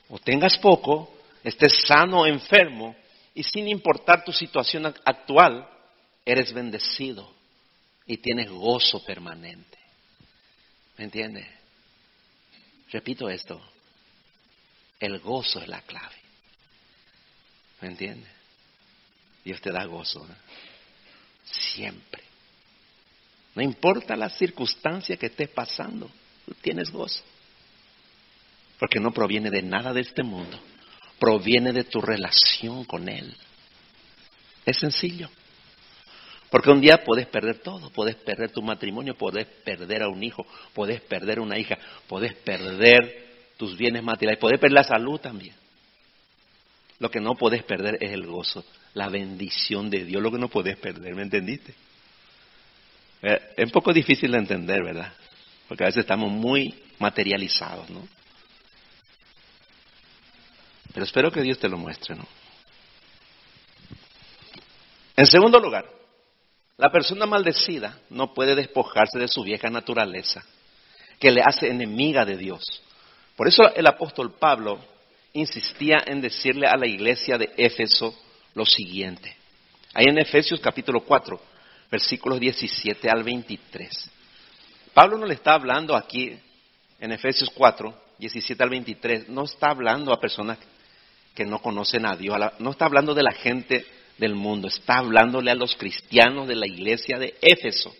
[0.08, 1.12] o tengas poco,
[1.44, 2.96] estés sano o enfermo,
[3.34, 5.68] y sin importar tu situación actual,
[6.24, 7.32] eres bendecido
[8.06, 9.78] y tienes gozo permanente.
[10.98, 11.46] ¿Me entiendes?
[12.90, 13.60] Repito esto,
[15.00, 16.16] el gozo es la clave.
[17.80, 18.30] ¿Me entiendes?
[19.44, 20.24] Dios te da gozo.
[20.24, 20.34] ¿eh?
[21.44, 22.22] Siempre.
[23.54, 26.10] No importa la circunstancia que estés pasando,
[26.46, 27.22] tú tienes gozo.
[28.78, 30.58] Porque no proviene de nada de este mundo,
[31.22, 33.32] proviene de tu relación con Él.
[34.66, 35.30] Es sencillo.
[36.50, 40.44] Porque un día puedes perder todo, puedes perder tu matrimonio, puedes perder a un hijo,
[40.74, 45.54] puedes perder una hija, puedes perder tus bienes materiales, puedes perder la salud también.
[46.98, 50.48] Lo que no puedes perder es el gozo, la bendición de Dios, lo que no
[50.48, 51.72] puedes perder, ¿me entendiste?
[53.22, 55.12] Eh, es un poco difícil de entender, ¿verdad?
[55.68, 58.08] Porque a veces estamos muy materializados, ¿no?
[60.92, 62.26] Pero espero que Dios te lo muestre, ¿no?
[65.16, 65.86] En segundo lugar,
[66.76, 70.44] la persona maldecida no puede despojarse de su vieja naturaleza,
[71.18, 72.62] que le hace enemiga de Dios.
[73.36, 74.80] Por eso el apóstol Pablo
[75.32, 78.14] insistía en decirle a la iglesia de Éfeso
[78.54, 79.36] lo siguiente.
[79.94, 81.40] Ahí en Efesios capítulo 4,
[81.90, 84.10] versículos 17 al 23.
[84.94, 86.38] Pablo no le está hablando aquí
[86.98, 90.58] en Efesios 4, 17 al 23, no está hablando a personas
[91.34, 93.86] que no conocen a Dios, no está hablando de la gente
[94.18, 97.92] del mundo, está hablándole a los cristianos de la iglesia de Éfeso.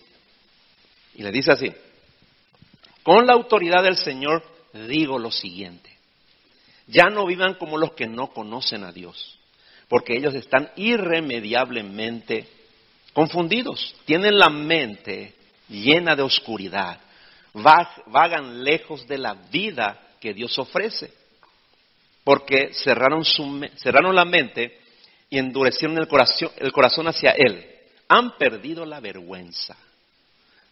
[1.15, 1.73] Y le dice así,
[3.03, 5.91] con la autoridad del Señor digo lo siguiente,
[6.87, 9.39] ya no vivan como los que no conocen a Dios,
[9.89, 12.47] porque ellos están irremediablemente
[13.13, 15.35] confundidos, tienen la mente
[15.69, 17.01] llena de oscuridad,
[17.55, 21.13] vagan lejos de la vida que Dios ofrece,
[22.25, 24.79] porque cerraron, su, cerraron la mente
[25.29, 27.67] y endurecieron el corazón, el corazón hacia Él.
[28.09, 29.77] Han perdido la vergüenza,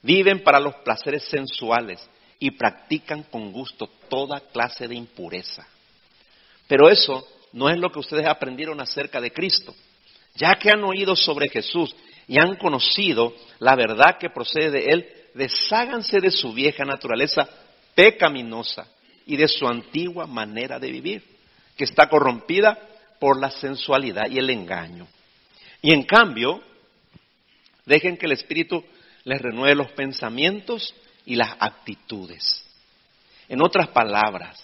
[0.03, 2.01] viven para los placeres sensuales
[2.39, 5.67] y practican con gusto toda clase de impureza.
[6.67, 9.75] Pero eso no es lo que ustedes aprendieron acerca de Cristo.
[10.37, 11.95] Ya que han oído sobre Jesús
[12.29, 17.49] y han conocido la verdad que procede de Él, desháganse de su vieja naturaleza
[17.95, 18.87] pecaminosa
[19.27, 21.25] y de su antigua manera de vivir,
[21.81, 22.79] que está corrompida
[23.19, 25.09] por la sensualidad y el engaño.
[25.81, 26.63] Y en cambio,
[27.87, 28.85] dejen que el Espíritu
[29.25, 32.67] les renueve los pensamientos y las actitudes.
[33.49, 34.63] En otras palabras,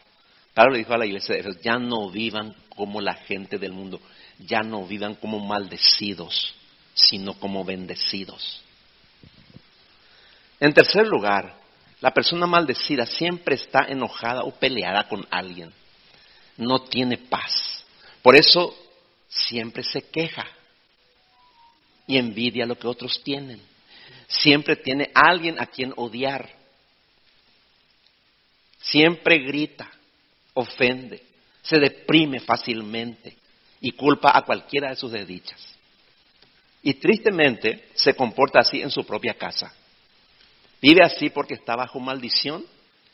[0.53, 3.99] Pablo le dijo a la iglesia ya no vivan como la gente del mundo,
[4.39, 6.55] ya no vivan como maldecidos,
[6.93, 8.63] sino como bendecidos.
[10.61, 11.55] En tercer lugar,
[12.03, 15.73] la persona maldecida siempre está enojada o peleada con alguien.
[16.57, 17.85] No tiene paz.
[18.23, 18.75] Por eso
[19.29, 20.47] siempre se queja
[22.07, 23.61] y envidia lo que otros tienen.
[24.29, 26.49] Siempre tiene alguien a quien odiar.
[28.81, 29.91] Siempre grita
[30.57, 31.23] ofende,
[31.63, 33.37] se deprime fácilmente
[33.81, 35.61] y culpa a cualquiera de sus desdichas.
[36.83, 39.75] Y tristemente se comporta así en su propia casa.
[40.81, 42.65] Vive así porque está bajo maldición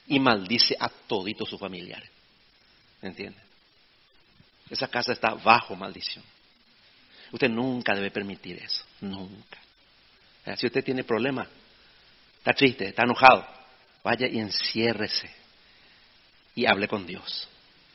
[0.07, 2.12] y maldice a toditos sus familiares.
[3.03, 3.39] ¿Me entiende?
[4.71, 6.25] Esa casa está bajo maldición.
[7.33, 9.59] Usted nunca debe permitir eso, nunca.
[10.57, 11.49] Si usted tiene problemas,
[12.39, 13.47] está triste, está enojado,
[14.03, 15.31] vaya y enciérrese
[16.55, 17.49] y hable con Dios.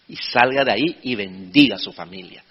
[0.07, 2.43] Y salga de ahí y bendiga a su familia.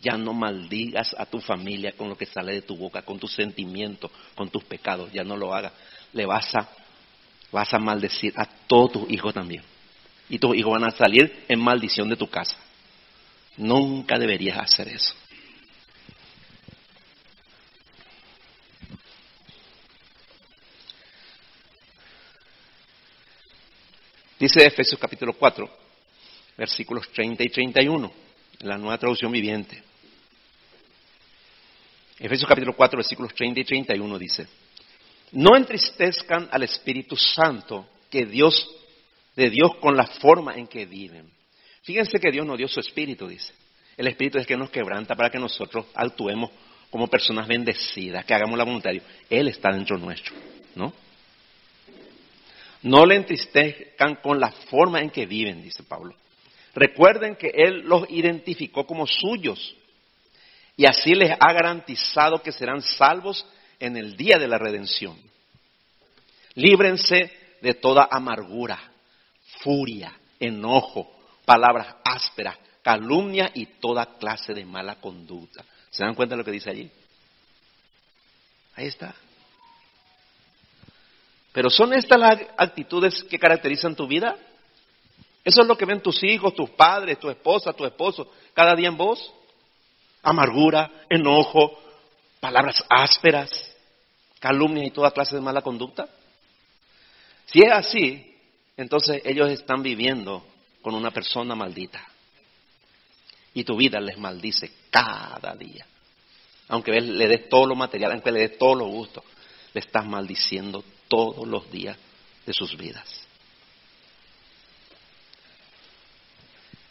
[0.00, 3.32] Ya no maldigas a tu familia con lo que sale de tu boca, con tus
[3.32, 5.12] sentimientos, con tus pecados.
[5.12, 5.72] Ya no lo hagas.
[6.12, 6.68] Le vas a,
[7.50, 9.62] vas a maldecir a todos tus hijos también.
[10.28, 12.56] Y tus hijos van a salir en maldición de tu casa.
[13.56, 15.14] Nunca deberías hacer eso.
[24.38, 25.70] Dice Efesios capítulo 4,
[26.58, 28.12] versículos 30 y 31,
[28.60, 29.82] en la nueva traducción viviente.
[32.18, 34.46] Efesios capítulo 4, versículos 30 y 31 dice,
[35.32, 38.68] no entristezcan al Espíritu Santo que Dios,
[39.36, 41.30] de Dios con la forma en que viven.
[41.82, 43.52] Fíjense que Dios nos dio su Espíritu, dice.
[43.96, 46.50] El Espíritu es que nos quebranta para que nosotros actuemos
[46.90, 49.06] como personas bendecidas, que hagamos la voluntad de Dios.
[49.28, 50.34] Él está dentro nuestro,
[50.74, 50.92] ¿no?
[52.82, 56.14] No le entristezcan con la forma en que viven, dice Pablo.
[56.74, 59.74] Recuerden que Él los identificó como suyos
[60.76, 63.46] y así les ha garantizado que serán salvos
[63.78, 65.16] en el día de la redención.
[66.54, 68.92] Líbrense de toda amargura,
[69.64, 71.10] furia, enojo,
[71.44, 75.64] palabras ásperas, calumnia y toda clase de mala conducta.
[75.90, 76.90] ¿Se dan cuenta de lo que dice allí?
[78.76, 79.14] Ahí está.
[81.52, 84.36] Pero ¿son estas las actitudes que caracterizan tu vida?
[85.42, 88.88] ¿Eso es lo que ven tus hijos, tus padres, tu esposa, tu esposo cada día
[88.88, 89.32] en vos?
[90.24, 91.78] amargura, enojo,
[92.40, 93.50] palabras ásperas,
[94.40, 96.08] calumnia y toda clase de mala conducta?
[97.46, 98.33] Si es así,
[98.76, 100.44] entonces ellos están viviendo
[100.82, 102.06] con una persona maldita.
[103.54, 105.86] Y tu vida les maldice cada día.
[106.68, 109.22] Aunque le des todo lo material, aunque le des todo lo gusto,
[109.72, 111.96] le estás maldiciendo todos los días
[112.44, 113.24] de sus vidas.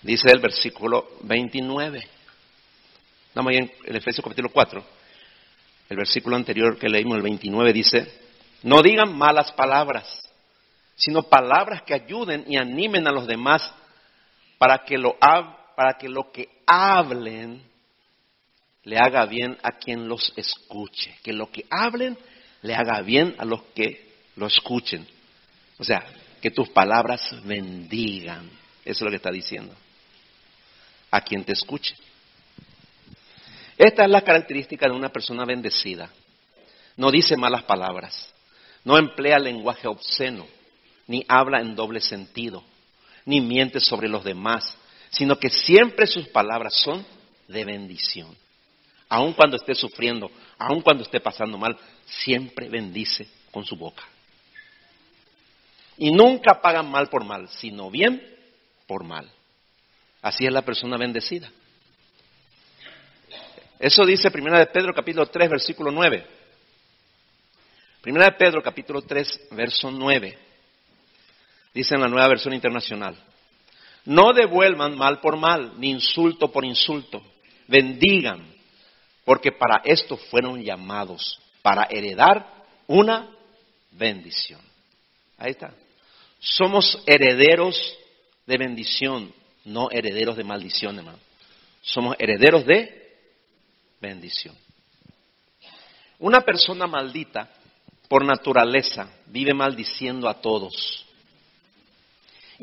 [0.01, 2.07] Dice el versículo 29.
[3.27, 4.83] Estamos ahí en el Efesios capítulo 4.
[5.89, 8.21] El versículo anterior que leímos, el 29, dice,
[8.63, 10.07] no digan malas palabras,
[10.95, 13.73] sino palabras que ayuden y animen a los demás
[14.58, 15.17] para que lo,
[15.75, 17.63] para que, lo que hablen
[18.84, 21.17] le haga bien a quien los escuche.
[21.23, 22.17] Que lo que hablen
[22.62, 25.08] le haga bien a los que lo escuchen.
[25.77, 26.06] O sea,
[26.41, 28.49] que tus palabras bendigan.
[28.86, 29.73] Eso es lo que está diciendo.
[31.12, 31.95] A quien te escuche.
[33.77, 36.10] Esta es la característica de una persona bendecida.
[36.95, 38.32] No dice malas palabras,
[38.84, 40.45] no emplea lenguaje obsceno,
[41.07, 42.63] ni habla en doble sentido,
[43.25, 44.77] ni miente sobre los demás,
[45.09, 47.05] sino que siempre sus palabras son
[47.47, 48.35] de bendición.
[49.09, 54.03] Aun cuando esté sufriendo, aun cuando esté pasando mal, siempre bendice con su boca.
[55.97, 58.35] Y nunca pagan mal por mal, sino bien
[58.87, 59.29] por mal.
[60.21, 61.51] Así es la persona bendecida.
[63.77, 66.25] Eso dice Primera de Pedro capítulo 3 versículo 9.
[68.01, 70.39] Primera de Pedro capítulo 3 verso 9.
[71.73, 73.15] Dice en la nueva versión internacional.
[74.05, 77.21] No devuelvan mal por mal, ni insulto por insulto.
[77.67, 78.45] Bendigan,
[79.23, 82.45] porque para esto fueron llamados, para heredar
[82.88, 83.29] una
[83.91, 84.59] bendición.
[85.38, 85.73] Ahí está.
[86.39, 87.97] Somos herederos
[88.45, 89.33] de bendición,
[89.63, 91.19] no herederos de maldición, hermano.
[91.81, 93.17] Somos herederos de
[94.01, 94.55] bendición.
[96.19, 97.49] Una persona maldita,
[98.09, 101.02] por naturaleza, vive maldiciendo a todos.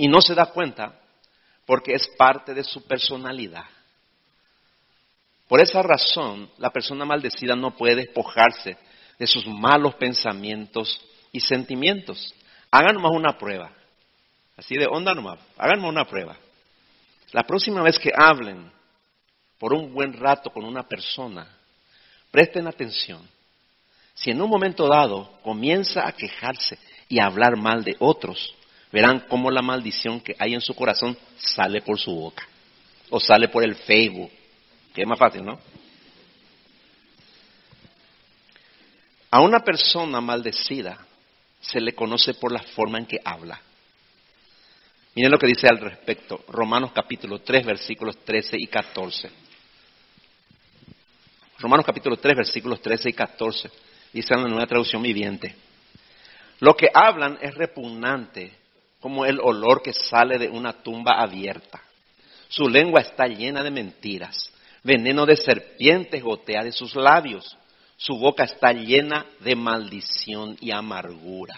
[0.00, 0.98] Y no se da cuenta
[1.66, 3.66] porque es parte de su personalidad.
[5.46, 8.78] Por esa razón, la persona maldecida no puede despojarse
[9.18, 10.98] de sus malos pensamientos
[11.32, 12.34] y sentimientos.
[12.70, 13.72] Hagan nomás una prueba.
[14.56, 15.38] Así de onda nomás.
[15.58, 16.34] Háganme una prueba.
[17.32, 18.72] La próxima vez que hablen
[19.58, 21.46] por un buen rato con una persona,
[22.30, 23.20] presten atención.
[24.14, 28.54] Si en un momento dado comienza a quejarse y a hablar mal de otros,
[28.92, 32.46] verán cómo la maldición que hay en su corazón sale por su boca
[33.10, 34.30] o sale por el Facebook,
[34.94, 35.58] que es más fácil, ¿no?
[39.32, 40.98] A una persona maldecida
[41.60, 43.60] se le conoce por la forma en que habla.
[45.14, 49.30] Miren lo que dice al respecto, Romanos capítulo 3, versículos 13 y 14.
[51.58, 53.70] Romanos capítulo 3, versículos 13 y 14.
[54.12, 55.54] Dice en la nueva traducción viviente.
[56.60, 58.59] Lo que hablan es repugnante
[59.00, 61.80] como el olor que sale de una tumba abierta.
[62.48, 64.52] Su lengua está llena de mentiras.
[64.82, 67.56] Veneno de serpientes gotea de sus labios.
[67.96, 71.56] Su boca está llena de maldición y amargura.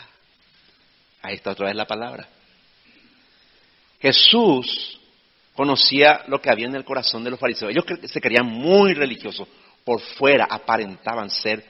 [1.22, 2.28] Ahí está otra vez la palabra.
[4.00, 4.98] Jesús
[5.54, 7.70] conocía lo que había en el corazón de los fariseos.
[7.70, 9.46] Ellos se creían muy religiosos.
[9.84, 11.64] Por fuera aparentaban ser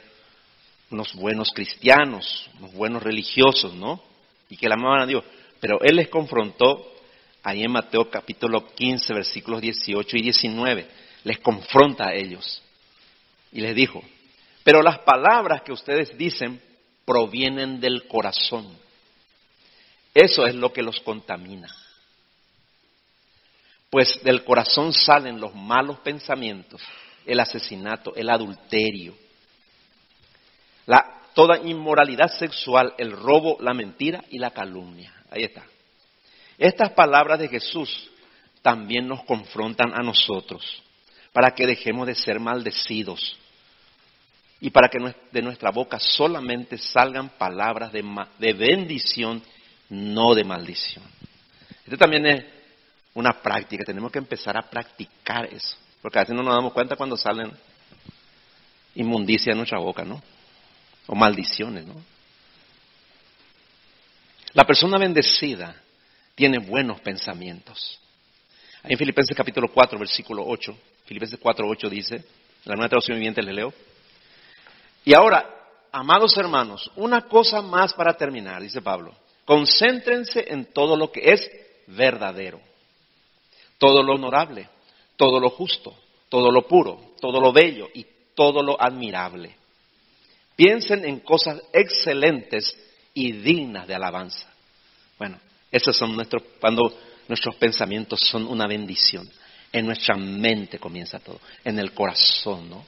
[0.91, 4.03] unos buenos cristianos, unos buenos religiosos, ¿no?
[4.49, 5.25] Y que la amaban a Dios.
[5.63, 6.93] Pero Él les confrontó
[7.45, 10.89] ahí en Mateo capítulo 15, versículos 18 y 19.
[11.23, 12.61] Les confronta a ellos.
[13.53, 14.03] Y les dijo,
[14.65, 16.61] pero las palabras que ustedes dicen
[17.05, 18.77] provienen del corazón.
[20.13, 21.73] Eso es lo que los contamina.
[23.89, 26.83] Pues del corazón salen los malos pensamientos,
[27.25, 29.15] el asesinato, el adulterio,
[30.87, 35.22] la, toda inmoralidad sexual, el robo, la mentira y la calumnia.
[35.33, 35.64] Ahí está.
[36.59, 38.11] Estas palabras de Jesús
[38.61, 40.83] también nos confrontan a nosotros
[41.33, 43.39] para que dejemos de ser maldecidos
[44.61, 44.99] y para que
[45.33, 48.05] de nuestra boca solamente salgan palabras de,
[48.39, 49.43] de bendición,
[49.89, 51.05] no de maldición.
[51.85, 52.45] Esto también es
[53.14, 56.95] una práctica, tenemos que empezar a practicar eso, porque a veces no nos damos cuenta
[56.95, 57.51] cuando salen
[58.95, 60.22] inmundicia en nuestra boca, ¿no?
[61.07, 62.12] O maldiciones, ¿no?
[64.55, 65.74] La persona bendecida
[66.34, 67.98] tiene buenos pensamientos.
[68.82, 70.76] Ahí en Filipenses capítulo 4, versículo 8,
[71.07, 72.24] Filipenses 4, 8 dice,
[72.64, 73.72] la nueva traducción viviente le leo,
[75.05, 75.48] y ahora,
[75.90, 81.50] amados hermanos, una cosa más para terminar, dice Pablo, concéntrense en todo lo que es
[81.86, 82.61] verdadero,
[83.78, 84.68] todo lo honorable,
[85.16, 85.96] todo lo justo,
[86.28, 89.57] todo lo puro, todo lo bello y todo lo admirable.
[90.57, 92.76] Piensen en cosas excelentes
[93.15, 94.47] y dignas de alabanza.
[95.19, 95.39] Bueno,
[95.71, 96.99] esos son nuestros, cuando
[97.29, 99.29] nuestros pensamientos son una bendición.
[99.73, 102.85] En nuestra mente comienza todo, en el corazón, ¿no?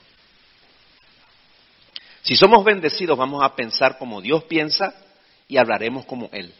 [2.24, 4.94] Si somos bendecidos, vamos a pensar como Dios piensa
[5.46, 6.52] y hablaremos como Él,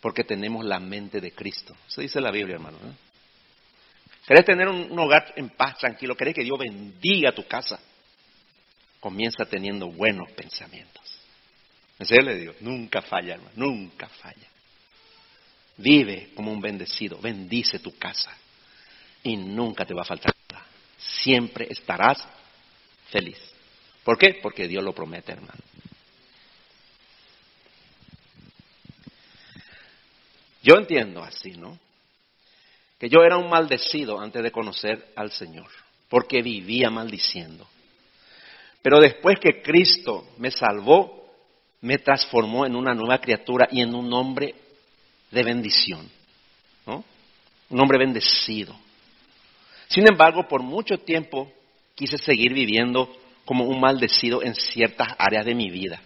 [0.00, 1.74] porque tenemos la mente de Cristo.
[1.88, 2.76] Eso dice la Biblia, hermano.
[2.76, 2.92] ¿eh?
[4.26, 6.14] ¿Querés tener un, hogar en paz, tranquilo?
[6.14, 7.80] ¿Querés que Dios bendiga tu casa?
[9.00, 11.09] Comienza teniendo buenos pensamientos.
[12.00, 14.48] En le digo, nunca falla, hermano, nunca falla.
[15.76, 18.34] Vive como un bendecido, bendice tu casa
[19.22, 20.64] y nunca te va a faltar nada.
[20.96, 22.26] Siempre estarás
[23.10, 23.38] feliz.
[24.02, 24.38] ¿Por qué?
[24.42, 25.60] Porque Dios lo promete, hermano.
[30.62, 31.78] Yo entiendo así, ¿no?
[32.98, 35.68] Que yo era un maldecido antes de conocer al Señor,
[36.08, 37.68] porque vivía maldiciendo.
[38.80, 41.19] Pero después que Cristo me salvó,
[41.80, 44.54] me transformó en una nueva criatura y en un hombre
[45.30, 46.08] de bendición,
[46.86, 47.04] ¿no?
[47.70, 48.76] Un hombre bendecido.
[49.88, 51.52] Sin embargo, por mucho tiempo
[51.94, 53.14] quise seguir viviendo
[53.44, 56.00] como un maldecido en ciertas áreas de mi vida.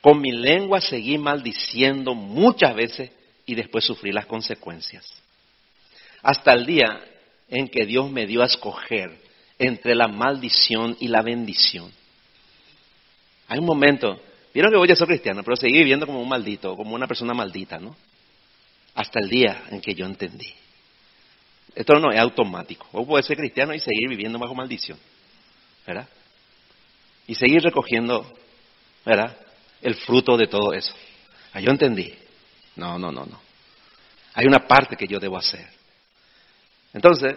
[0.00, 3.10] Con mi lengua seguí maldiciendo muchas veces
[3.46, 5.10] y después sufrí las consecuencias.
[6.22, 7.00] Hasta el día
[7.48, 9.18] en que Dios me dio a escoger
[9.58, 11.90] entre la maldición y la bendición.
[13.48, 14.20] Hay un momento,
[14.58, 17.34] vieron que voy a ser cristiano, pero seguí viviendo como un maldito, como una persona
[17.34, 17.96] maldita, ¿no?
[18.98, 20.52] hasta el día en que yo entendí.
[21.72, 22.88] Esto no es automático.
[22.90, 24.98] Vos podés ser cristiano y seguir viviendo bajo maldición.
[25.86, 26.08] ¿Verdad?
[27.28, 28.26] Y seguir recogiendo,
[29.06, 29.36] ¿verdad?
[29.80, 30.92] El fruto de todo eso.
[31.52, 32.12] Ah, yo entendí.
[32.74, 33.40] No, no, no, no.
[34.34, 35.68] Hay una parte que yo debo hacer.
[36.92, 37.36] Entonces,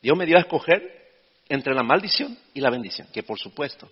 [0.00, 1.10] Dios me dio a escoger
[1.50, 3.08] entre la maldición y la bendición.
[3.12, 3.90] Que por supuesto,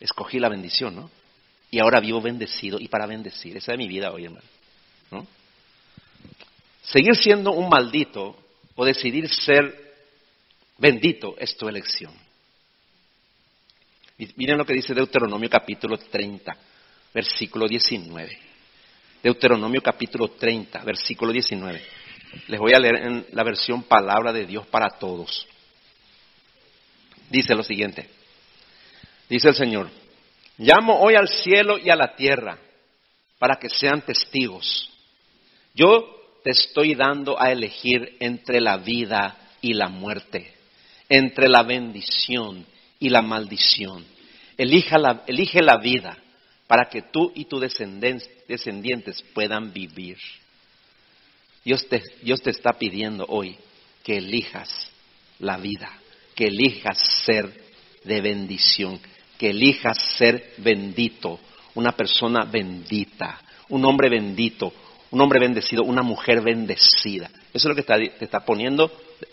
[0.00, 1.10] escogí la bendición, ¿no?
[1.70, 3.56] Y ahora vivo bendecido y para bendecir.
[3.56, 4.46] Esa es mi vida hoy, hermano.
[5.10, 5.26] ¿No?
[6.82, 8.36] Seguir siendo un maldito
[8.76, 9.94] o decidir ser
[10.78, 12.12] bendito es tu elección.
[14.36, 16.56] Miren lo que dice Deuteronomio capítulo 30,
[17.12, 18.38] versículo 19.
[19.22, 21.82] Deuteronomio capítulo 30, versículo 19.
[22.48, 25.46] Les voy a leer en la versión palabra de Dios para todos.
[27.28, 28.08] Dice lo siguiente.
[29.28, 29.90] Dice el Señor,
[30.58, 32.58] llamo hoy al cielo y a la tierra
[33.38, 34.90] para que sean testigos.
[35.74, 40.54] Yo te estoy dando a elegir entre la vida y la muerte,
[41.08, 42.64] entre la bendición
[42.98, 44.04] y la maldición.
[44.56, 46.16] Elige la, elige la vida
[46.66, 50.18] para que tú y tus descendientes puedan vivir.
[51.64, 53.56] Dios te, Dios te está pidiendo hoy
[54.02, 54.70] que elijas
[55.40, 55.92] la vida,
[56.34, 57.52] que elijas ser
[58.04, 59.00] de bendición,
[59.38, 61.40] que elijas ser bendito,
[61.74, 64.72] una persona bendita, un hombre bendito,
[65.10, 67.30] un hombre bendecido, una mujer bendecida.
[67.52, 68.90] Eso es lo que está, te está poniendo,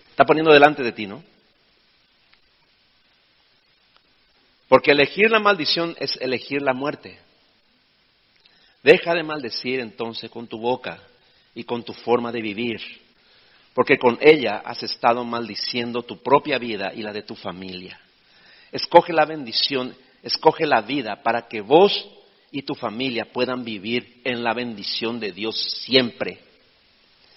[0.10, 1.24] está poniendo delante de ti, ¿no?
[4.68, 7.20] Porque elegir la maldición es elegir la muerte.
[8.82, 10.99] Deja de maldecir entonces con tu boca
[11.56, 12.82] y con tu forma de vivir,
[13.74, 17.99] porque con ella has estado maldiciendo tu propia vida y la de tu familia.
[18.74, 22.09] Escoge la bendición, escoge la vida para que vos
[22.51, 25.55] y tu familia puedan vivir en la bendición de Dios
[25.86, 26.39] siempre.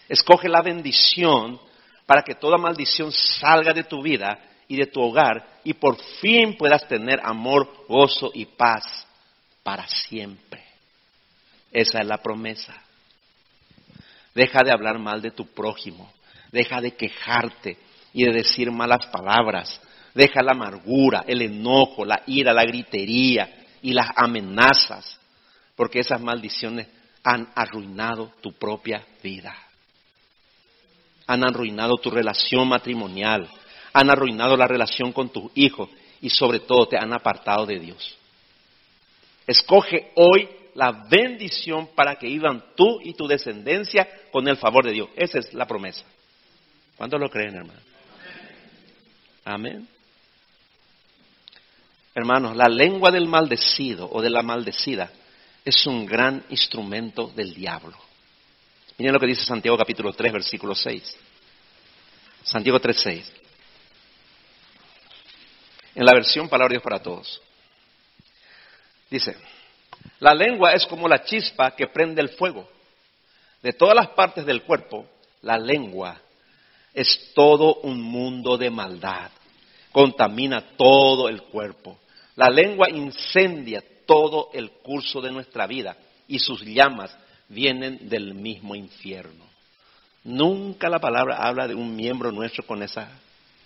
[0.08, 1.60] Escoge la bendición
[2.06, 6.56] para que toda maldición salga de tu vida y de tu hogar y por fin
[6.56, 9.06] puedas tener amor, gozo y paz
[9.62, 10.64] para siempre.
[11.70, 12.82] Esa es la promesa.
[14.34, 16.10] Deja de hablar mal de tu prójimo,
[16.50, 17.76] deja de quejarte
[18.14, 19.78] y de decir malas palabras,
[20.16, 25.20] deja la amargura, el enojo, la ira, la gritería y las amenazas,
[25.76, 26.88] porque esas maldiciones
[27.22, 29.54] han arruinado tu propia vida.
[31.26, 33.46] Han arruinado tu relación matrimonial,
[33.92, 35.90] han arruinado la relación con tus hijos
[36.22, 38.16] y sobre todo te han apartado de Dios.
[39.46, 44.92] Escoge hoy la bendición para que vivan tú y tu descendencia con el favor de
[44.92, 45.10] Dios.
[45.14, 46.04] Esa es la promesa.
[46.96, 47.80] ¿Cuántos lo creen, hermano?
[49.44, 49.95] Amén.
[52.16, 55.12] Hermanos, la lengua del maldecido o de la maldecida
[55.64, 57.96] es un gran instrumento del diablo.
[58.98, 61.16] Miren lo que dice Santiago capítulo 3, versículo 6.
[62.42, 63.32] Santiago 3, 6
[65.96, 67.40] en la versión Palabra Dios para Todos.
[69.10, 69.34] Dice,
[70.20, 72.68] la lengua es como la chispa que prende el fuego.
[73.62, 75.08] De todas las partes del cuerpo,
[75.40, 76.20] la lengua
[76.92, 79.30] es todo un mundo de maldad.
[79.90, 81.98] Contamina todo el cuerpo.
[82.36, 85.96] La lengua incendia todo el curso de nuestra vida
[86.28, 87.16] y sus llamas
[87.48, 89.44] vienen del mismo infierno.
[90.24, 93.08] Nunca la palabra habla de un miembro nuestro con, esa,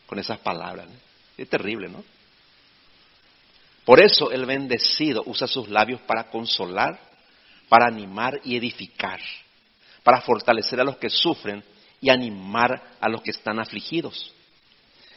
[0.07, 0.87] con esas palabras.
[1.37, 2.05] Es terrible, ¿no?
[3.85, 7.01] Por eso el bendecido usa sus labios para consolar,
[7.69, 9.21] para animar y edificar,
[10.03, 11.65] para fortalecer a los que sufren
[12.01, 14.33] y animar a los que están afligidos.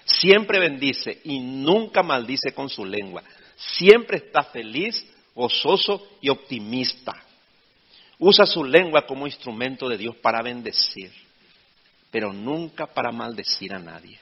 [0.05, 3.23] Siempre bendice y nunca maldice con su lengua.
[3.55, 7.13] Siempre está feliz, gozoso y optimista.
[8.19, 11.11] Usa su lengua como instrumento de Dios para bendecir,
[12.11, 14.17] pero nunca para maldecir a nadie.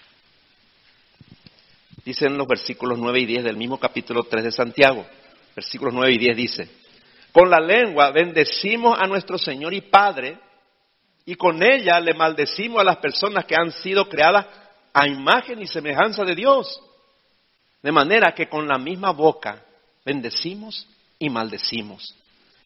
[2.03, 5.05] Dice en los versículos 9 y 10 del mismo capítulo 3 de Santiago.
[5.55, 6.69] Versículos 9 y 10 dice,
[7.31, 10.37] con la lengua bendecimos a nuestro Señor y Padre
[11.25, 14.47] y con ella le maldecimos a las personas que han sido creadas
[14.93, 16.81] a imagen y semejanza de Dios.
[17.81, 19.63] De manera que con la misma boca
[20.05, 20.87] bendecimos
[21.19, 22.15] y maldecimos.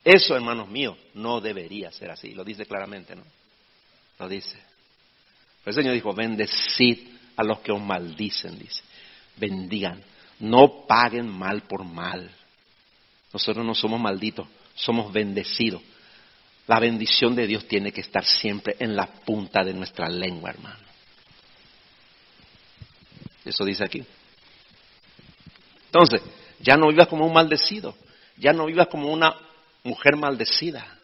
[0.03, 2.33] Eso, hermanos míos, no debería ser así.
[2.33, 3.23] Lo dice claramente, ¿no?
[4.19, 4.57] Lo dice.
[5.65, 8.81] el Señor dijo, bendecid a los que os maldicen, dice
[9.37, 10.01] bendigan,
[10.39, 12.29] no paguen mal por mal.
[13.33, 15.81] Nosotros no somos malditos, somos bendecidos.
[16.67, 20.85] La bendición de Dios tiene que estar siempre en la punta de nuestra lengua, hermano.
[23.43, 24.03] Eso dice aquí.
[25.95, 26.21] Entonces,
[26.59, 27.95] ya no vivas como un maldecido,
[28.35, 29.33] ya no vivas como una
[29.83, 30.99] mujer maldecida.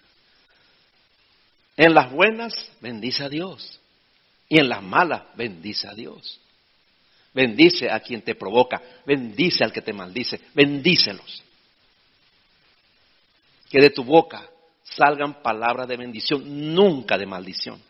[1.78, 3.80] En las buenas, bendice a Dios.
[4.50, 6.42] Y en las malas, bendice a Dios.
[7.34, 11.42] Bendice a quien te provoca, bendice al que te maldice, bendícelos.
[13.70, 14.46] Que de tu boca
[14.84, 17.82] salgan palabras de bendición, nunca de maldición.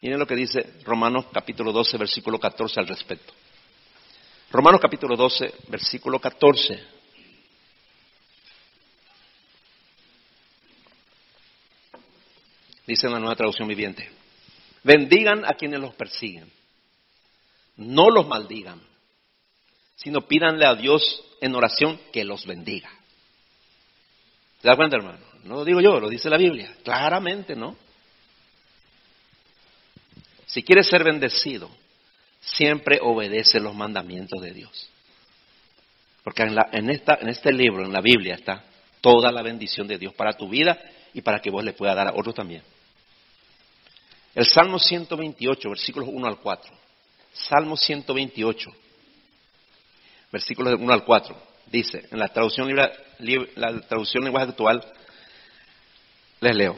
[0.00, 3.34] Miren lo que dice Romanos capítulo 12, versículo 14 al respecto.
[4.52, 6.84] Romanos capítulo 12, versículo 14.
[12.86, 14.08] Dice en la nueva traducción viviente.
[14.84, 16.50] Bendigan a quienes los persiguen
[17.76, 18.80] no los maldigan,
[19.96, 22.90] sino pídanle a Dios en oración que los bendiga.
[24.60, 25.18] ¿Se da cuenta, hermano?
[25.44, 27.76] No lo digo yo, lo dice la Biblia, claramente, ¿no?
[30.46, 31.70] Si quieres ser bendecido,
[32.42, 34.88] siempre obedece los mandamientos de Dios.
[36.24, 38.64] Porque en, este libro, en la Biblia, está
[39.00, 40.78] toda la bendición de Dios para tu vida
[41.14, 42.62] y para que vos le puedas dar a otros también.
[44.34, 46.74] El Salmo 128, versículos 1 al 4.
[47.32, 48.70] Salmo 128,
[50.30, 51.36] versículos 1 al 4,
[51.66, 54.84] dice, en la traducción, la traducción lenguaje actual,
[56.40, 56.76] les leo.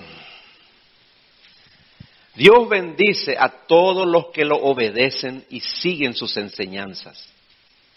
[2.35, 7.29] Dios bendice a todos los que lo obedecen y siguen sus enseñanzas.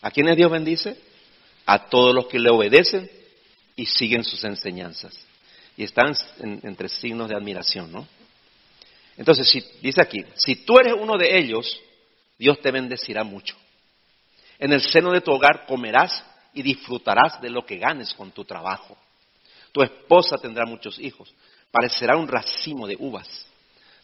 [0.02, 0.98] ¿A quiénes Dios bendice?
[1.66, 3.10] A todos los que le obedecen
[3.76, 5.18] y siguen sus enseñanzas.
[5.76, 6.16] Y están
[6.64, 8.08] entre signos de admiración, ¿no?
[9.18, 11.82] Entonces, dice aquí, si tú eres uno de ellos,
[12.38, 13.56] Dios te bendecirá mucho.
[14.60, 16.24] En el seno de tu hogar comerás
[16.54, 18.98] y disfrutarás de lo que ganes con tu trabajo.
[19.72, 21.34] Tu esposa tendrá muchos hijos,
[21.72, 23.48] parecerá un racimo de uvas.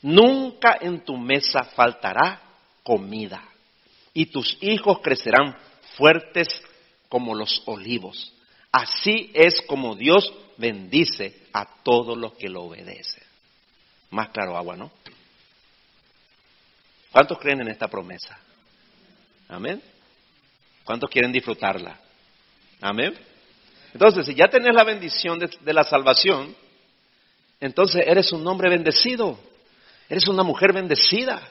[0.03, 2.41] Nunca en tu mesa faltará
[2.83, 3.43] comida
[4.13, 5.57] y tus hijos crecerán
[5.97, 6.47] fuertes
[7.09, 8.33] como los olivos.
[8.71, 13.23] Así es como Dios bendice a todos los que lo obedecen.
[14.11, 14.91] Más claro agua, ¿no?
[17.11, 18.37] ¿Cuántos creen en esta promesa?
[19.47, 19.81] Amén.
[20.83, 21.97] ¿Cuántos quieren disfrutarla?
[22.81, 23.17] Amén.
[23.93, 26.55] Entonces, si ya tenés la bendición de, la salvación,
[27.59, 29.39] entonces eres un hombre bendecido,
[30.13, 31.41] eres una mujer bendecida.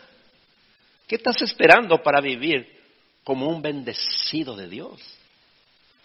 [1.08, 2.80] ¿Qué estás esperando para vivir
[3.24, 5.00] como un bendecido de Dios?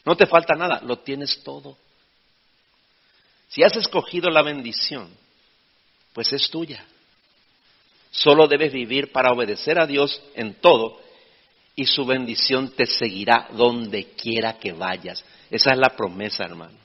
[0.03, 1.78] No te falta nada, lo tienes todo.
[3.47, 5.08] Si has escogido la bendición,
[6.14, 6.84] pues es tuya.
[8.10, 10.99] Solo debes vivir para obedecer a Dios en todo
[11.76, 15.24] y su bendición te seguirá donde quiera que vayas.
[15.51, 16.80] Esa es la promesa, hermano.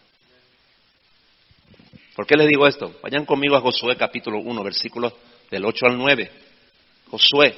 [2.15, 2.95] ¿Por qué les digo esto?
[3.03, 5.15] Vayan conmigo a Josué capítulo 1, versículos
[5.53, 6.31] del 8 al 9.
[7.11, 7.55] Josué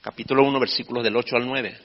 [0.00, 1.78] capítulo 1, versículos del 8 al 9.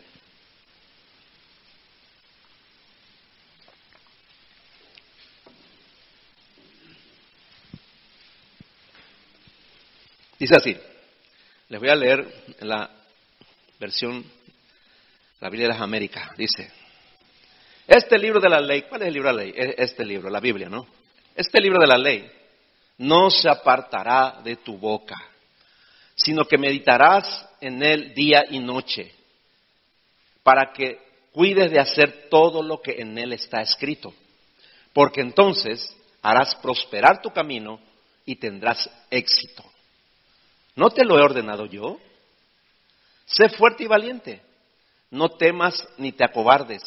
[10.38, 10.78] Dice así,
[11.70, 12.92] les voy a leer la
[13.80, 14.24] versión
[15.40, 16.72] la Biblia de las Américas, dice,
[17.88, 19.54] este libro de la ley, ¿cuál es el libro de la ley?
[19.56, 20.88] Este libro, la Biblia, ¿no?
[21.36, 22.32] Este libro de la ley
[22.98, 25.16] no se apartará de tu boca,
[26.16, 29.14] sino que meditarás en él día y noche,
[30.44, 31.00] para que
[31.32, 34.14] cuides de hacer todo lo que en él está escrito,
[34.94, 37.80] porque entonces harás prosperar tu camino
[38.26, 39.64] y tendrás éxito.
[40.76, 42.00] ¿No te lo he ordenado yo?
[43.26, 44.42] Sé fuerte y valiente
[45.14, 46.82] no temas ni te acobardes,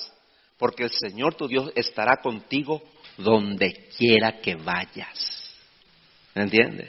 [0.59, 2.83] porque el Señor tu Dios estará contigo
[3.17, 5.36] donde quiera que vayas.
[6.37, 6.87] ¿Me entiendes?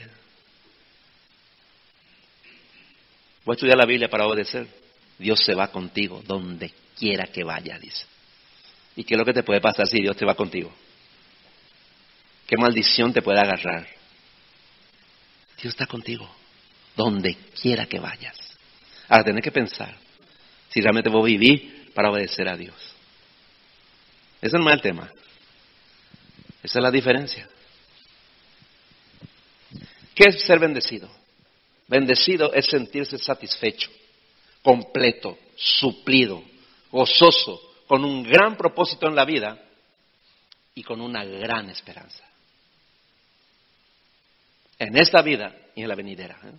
[3.46, 4.68] Voy a estudiar la Biblia para obedecer.
[5.18, 8.04] Dios se va contigo donde quiera que vayas, dice.
[8.94, 10.70] ¿Y qué es lo que te puede pasar si Dios te va contigo?
[12.46, 13.88] ¿Qué maldición te puede agarrar?
[15.62, 16.28] Dios está contigo
[16.94, 18.36] donde quiera que vayas.
[19.08, 19.96] Ahora tenés que pensar,
[20.68, 22.76] si realmente vos vivir para obedecer a Dios.
[24.42, 25.10] Ese no es el tema.
[26.62, 27.48] Esa es la diferencia.
[30.18, 31.08] ¿Qué es ser bendecido?
[31.86, 33.88] Bendecido es sentirse satisfecho,
[34.62, 36.42] completo, suplido,
[36.90, 39.56] gozoso, con un gran propósito en la vida
[40.74, 42.24] y con una gran esperanza.
[44.76, 46.36] En esta vida y en la venidera.
[46.42, 46.52] ¿eh?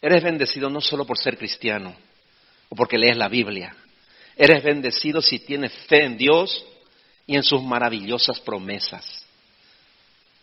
[0.00, 1.92] Eres bendecido no solo por ser cristiano,
[2.68, 3.74] o porque lees la Biblia.
[4.36, 6.64] Eres bendecido si tienes fe en Dios
[7.26, 9.26] y en sus maravillosas promesas.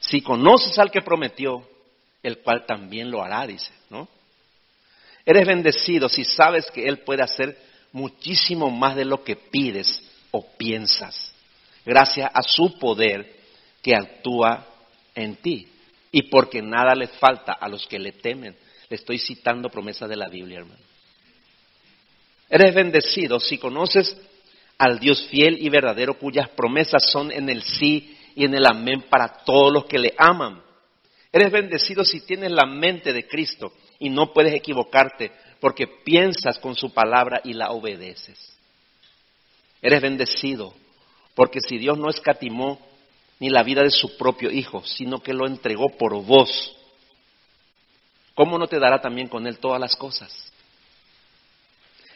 [0.10, 1.70] Si conoces al que prometió,
[2.24, 4.08] el cual también lo hará, dice, ¿no?
[5.24, 7.56] Eres bendecido si sabes que Él puede hacer
[7.92, 10.02] muchísimo más de lo que pides
[10.32, 11.32] o piensas,
[11.86, 13.36] gracias a su poder
[13.84, 14.66] que actúa
[15.14, 15.68] en ti.
[16.12, 18.56] Y porque nada le falta a los que le temen.
[18.90, 20.82] Le estoy citando promesas de la Biblia, hermano.
[22.50, 24.18] Eres bendecido si conoces
[24.80, 29.02] al Dios fiel y verdadero cuyas promesas son en el sí y en el amén
[29.10, 30.64] para todos los que le aman.
[31.30, 36.74] Eres bendecido si tienes la mente de Cristo y no puedes equivocarte porque piensas con
[36.74, 38.40] su palabra y la obedeces.
[39.82, 40.74] Eres bendecido
[41.36, 42.80] porque si Dios no escatimó
[43.40, 46.78] ni la vida de su propio Hijo, sino que lo entregó por vos,
[48.36, 50.50] ¿cómo no te dará también con Él todas las cosas?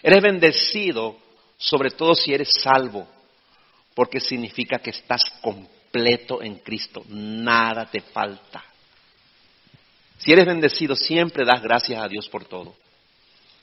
[0.02, 1.18] Eres bendecido,
[1.58, 3.10] sobre todo si eres salvo,
[3.94, 8.64] porque significa que estás completo en Cristo, nada te falta.
[10.18, 12.76] Si eres bendecido, siempre das gracias a Dios por todo.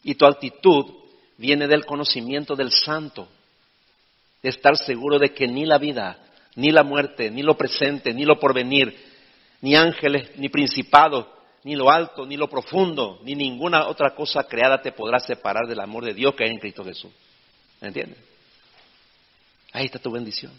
[0.05, 0.85] Y tu actitud
[1.37, 3.29] viene del conocimiento del santo,
[4.43, 6.19] de estar seguro de que ni la vida,
[6.55, 8.97] ni la muerte, ni lo presente, ni lo porvenir,
[9.61, 11.27] ni ángeles, ni principados,
[11.65, 15.81] ni lo alto, ni lo profundo, ni ninguna otra cosa creada te podrá separar del
[15.81, 17.11] amor de Dios que hay en Cristo Jesús.
[17.81, 18.19] ¿Me entiendes?
[19.73, 20.53] Ahí está tu bendición.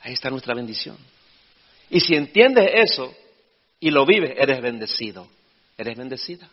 [0.00, 0.96] Ahí está nuestra bendición.
[1.90, 3.14] Y si entiendes eso
[3.80, 5.28] y lo vives, eres bendecido.
[5.76, 6.48] Eres bendecida.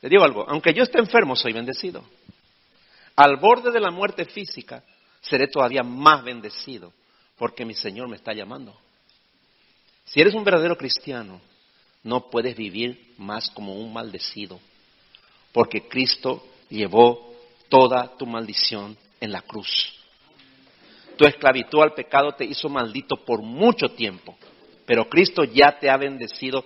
[0.00, 2.04] Te digo algo, aunque yo esté enfermo, soy bendecido.
[3.16, 4.82] Al borde de la muerte física,
[5.20, 6.92] seré todavía más bendecido
[7.36, 8.76] porque mi Señor me está llamando.
[10.04, 11.40] Si eres un verdadero cristiano,
[12.02, 14.60] no puedes vivir más como un maldecido,
[15.52, 17.34] porque Cristo llevó
[17.68, 20.01] toda tu maldición en la cruz.
[21.22, 24.36] Tu esclavitud al pecado te hizo maldito por mucho tiempo,
[24.84, 26.64] pero Cristo ya te ha bendecido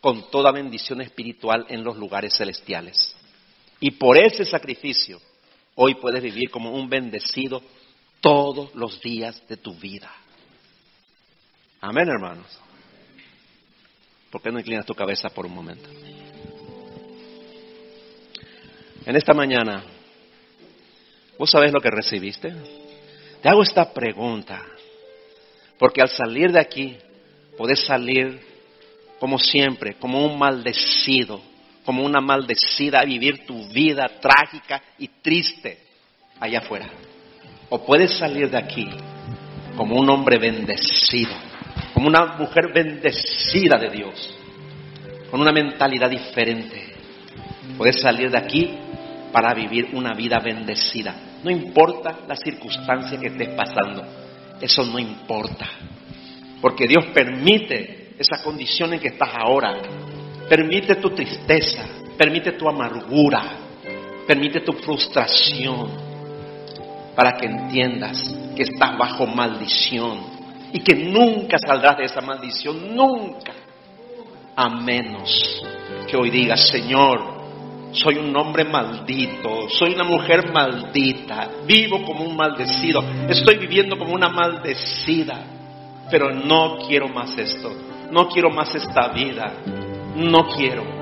[0.00, 3.14] con toda bendición espiritual en los lugares celestiales.
[3.80, 5.20] Y por ese sacrificio,
[5.74, 7.60] hoy puedes vivir como un bendecido
[8.22, 10.10] todos los días de tu vida.
[11.82, 12.46] Amén, hermanos.
[14.30, 15.86] ¿Por qué no inclinas tu cabeza por un momento?
[19.04, 19.84] En esta mañana,
[21.38, 22.87] ¿vos sabés lo que recibiste?
[23.42, 24.64] Te hago esta pregunta,
[25.78, 26.96] porque al salir de aquí,
[27.56, 28.40] podés salir
[29.20, 31.40] como siempre, como un maldecido,
[31.84, 35.78] como una maldecida a vivir tu vida trágica y triste
[36.40, 36.88] allá afuera.
[37.70, 38.88] O puedes salir de aquí
[39.76, 41.32] como un hombre bendecido,
[41.94, 44.34] como una mujer bendecida de Dios,
[45.30, 46.94] con una mentalidad diferente.
[47.76, 48.78] Puedes salir de aquí
[49.32, 51.14] para vivir una vida bendecida.
[51.42, 54.04] No importa la circunstancia que estés pasando,
[54.60, 55.68] eso no importa.
[56.60, 59.76] Porque Dios permite esa condición en que estás ahora
[60.48, 61.84] Permite tu tristeza,
[62.16, 63.42] permite tu amargura,
[64.26, 65.90] permite tu frustración
[67.14, 70.20] para que entiendas que estás bajo maldición
[70.72, 73.52] y que nunca saldrás de esa maldición, nunca,
[74.56, 75.62] a menos
[76.08, 77.37] que hoy digas, Señor,
[77.92, 84.12] soy un hombre maldito, soy una mujer maldita, vivo como un maldecido, estoy viviendo como
[84.12, 85.40] una maldecida,
[86.10, 87.72] pero no quiero más esto,
[88.10, 89.52] no quiero más esta vida,
[90.16, 90.98] no quiero.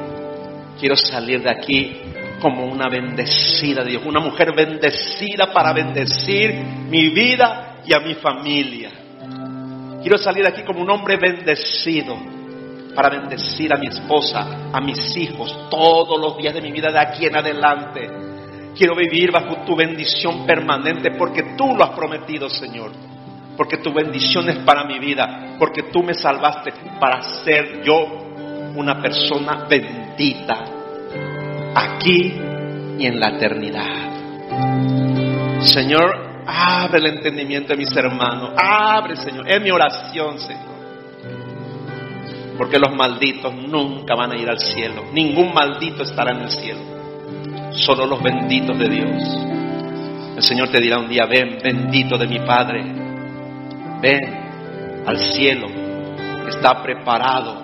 [0.78, 1.97] Quiero salir de aquí
[2.41, 6.53] como una bendecida de Dios, una mujer bendecida para bendecir
[6.89, 8.91] mi vida y a mi familia.
[10.03, 12.36] Quiero salir de aquí como un hombre bendecido
[12.97, 16.99] para bendecir a mi esposa, a mis hijos, todos los días de mi vida de
[16.99, 18.11] aquí en adelante.
[18.74, 22.90] Quiero vivir bajo tu bendición permanente porque tú lo has prometido, Señor.
[23.57, 28.26] Porque tu bendición es para mi vida, porque tú me salvaste para ser yo
[28.74, 30.64] una persona bendita
[31.74, 32.34] aquí
[32.99, 34.07] y en la eternidad.
[35.61, 38.53] Señor, abre el entendimiento de mis hermanos.
[38.57, 39.51] Abre, Señor.
[39.51, 40.76] Es mi oración, Señor.
[42.57, 45.04] Porque los malditos nunca van a ir al cielo.
[45.12, 46.80] Ningún maldito estará en el cielo.
[47.72, 49.22] Solo los benditos de Dios.
[50.36, 52.82] El Señor te dirá un día, ven, bendito de mi Padre.
[54.00, 55.66] Ven al cielo.
[56.48, 57.62] Está preparado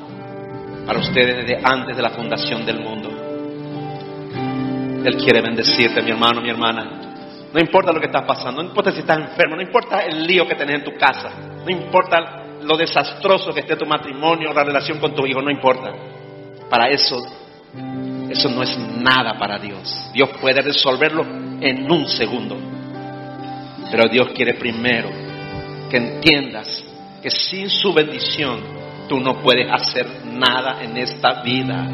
[0.87, 3.11] para ustedes desde antes de la fundación del mundo.
[5.05, 7.03] Él quiere bendecirte, mi hermano, mi hermana.
[7.53, 10.47] No importa lo que estás pasando, no importa si estás enfermo, no importa el lío
[10.47, 11.31] que tenés en tu casa,
[11.65, 15.93] no importa lo desastroso que esté tu matrimonio, la relación con tu hijo, no importa.
[16.69, 17.23] Para eso,
[18.31, 20.11] eso no es nada para Dios.
[20.13, 21.23] Dios puede resolverlo
[21.61, 22.57] en un segundo.
[23.91, 25.11] Pero Dios quiere primero
[25.91, 26.85] que entiendas
[27.23, 28.61] que sin su bendición
[29.09, 31.87] tú no puedes hacer nada en esta vida.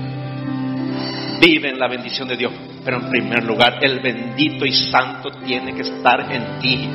[1.41, 2.53] Vive en la bendición de Dios,
[2.85, 6.89] pero en primer lugar el bendito y santo tiene que estar en ti.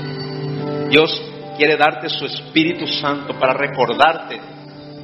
[0.89, 4.39] Dios quiere darte su Espíritu Santo para recordarte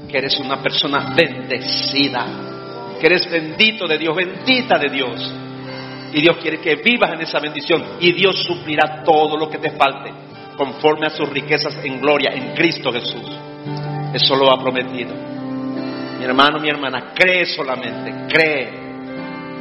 [0.10, 2.26] que eres una persona bendecida,
[3.00, 5.34] que eres bendito de Dios, bendita de Dios.
[6.12, 9.72] Y Dios quiere que vivas en esa bendición y Dios suplirá todo lo que te
[9.72, 10.12] falte
[10.58, 13.30] conforme a sus riquezas en gloria en Cristo Jesús.
[14.14, 15.14] Eso lo ha prometido.
[16.18, 18.90] Mi hermano, mi hermana, cree solamente, cree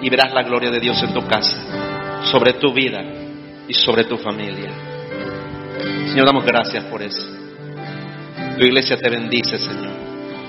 [0.00, 3.00] y verás la gloria de Dios en tu casa, sobre tu vida
[3.68, 4.97] y sobre tu familia.
[6.08, 7.26] Señor, damos gracias por eso.
[8.58, 9.92] Tu iglesia te bendice, Señor.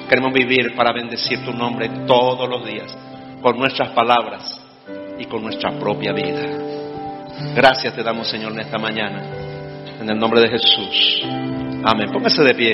[0.09, 2.97] Queremos vivir para bendecir tu nombre todos los días,
[3.41, 4.59] con nuestras palabras
[5.19, 6.41] y con nuestra propia vida.
[7.55, 9.23] Gracias te damos, Señor, en esta mañana.
[10.01, 11.21] En el nombre de Jesús.
[11.83, 12.09] Amén.
[12.11, 12.67] Póngase de pie.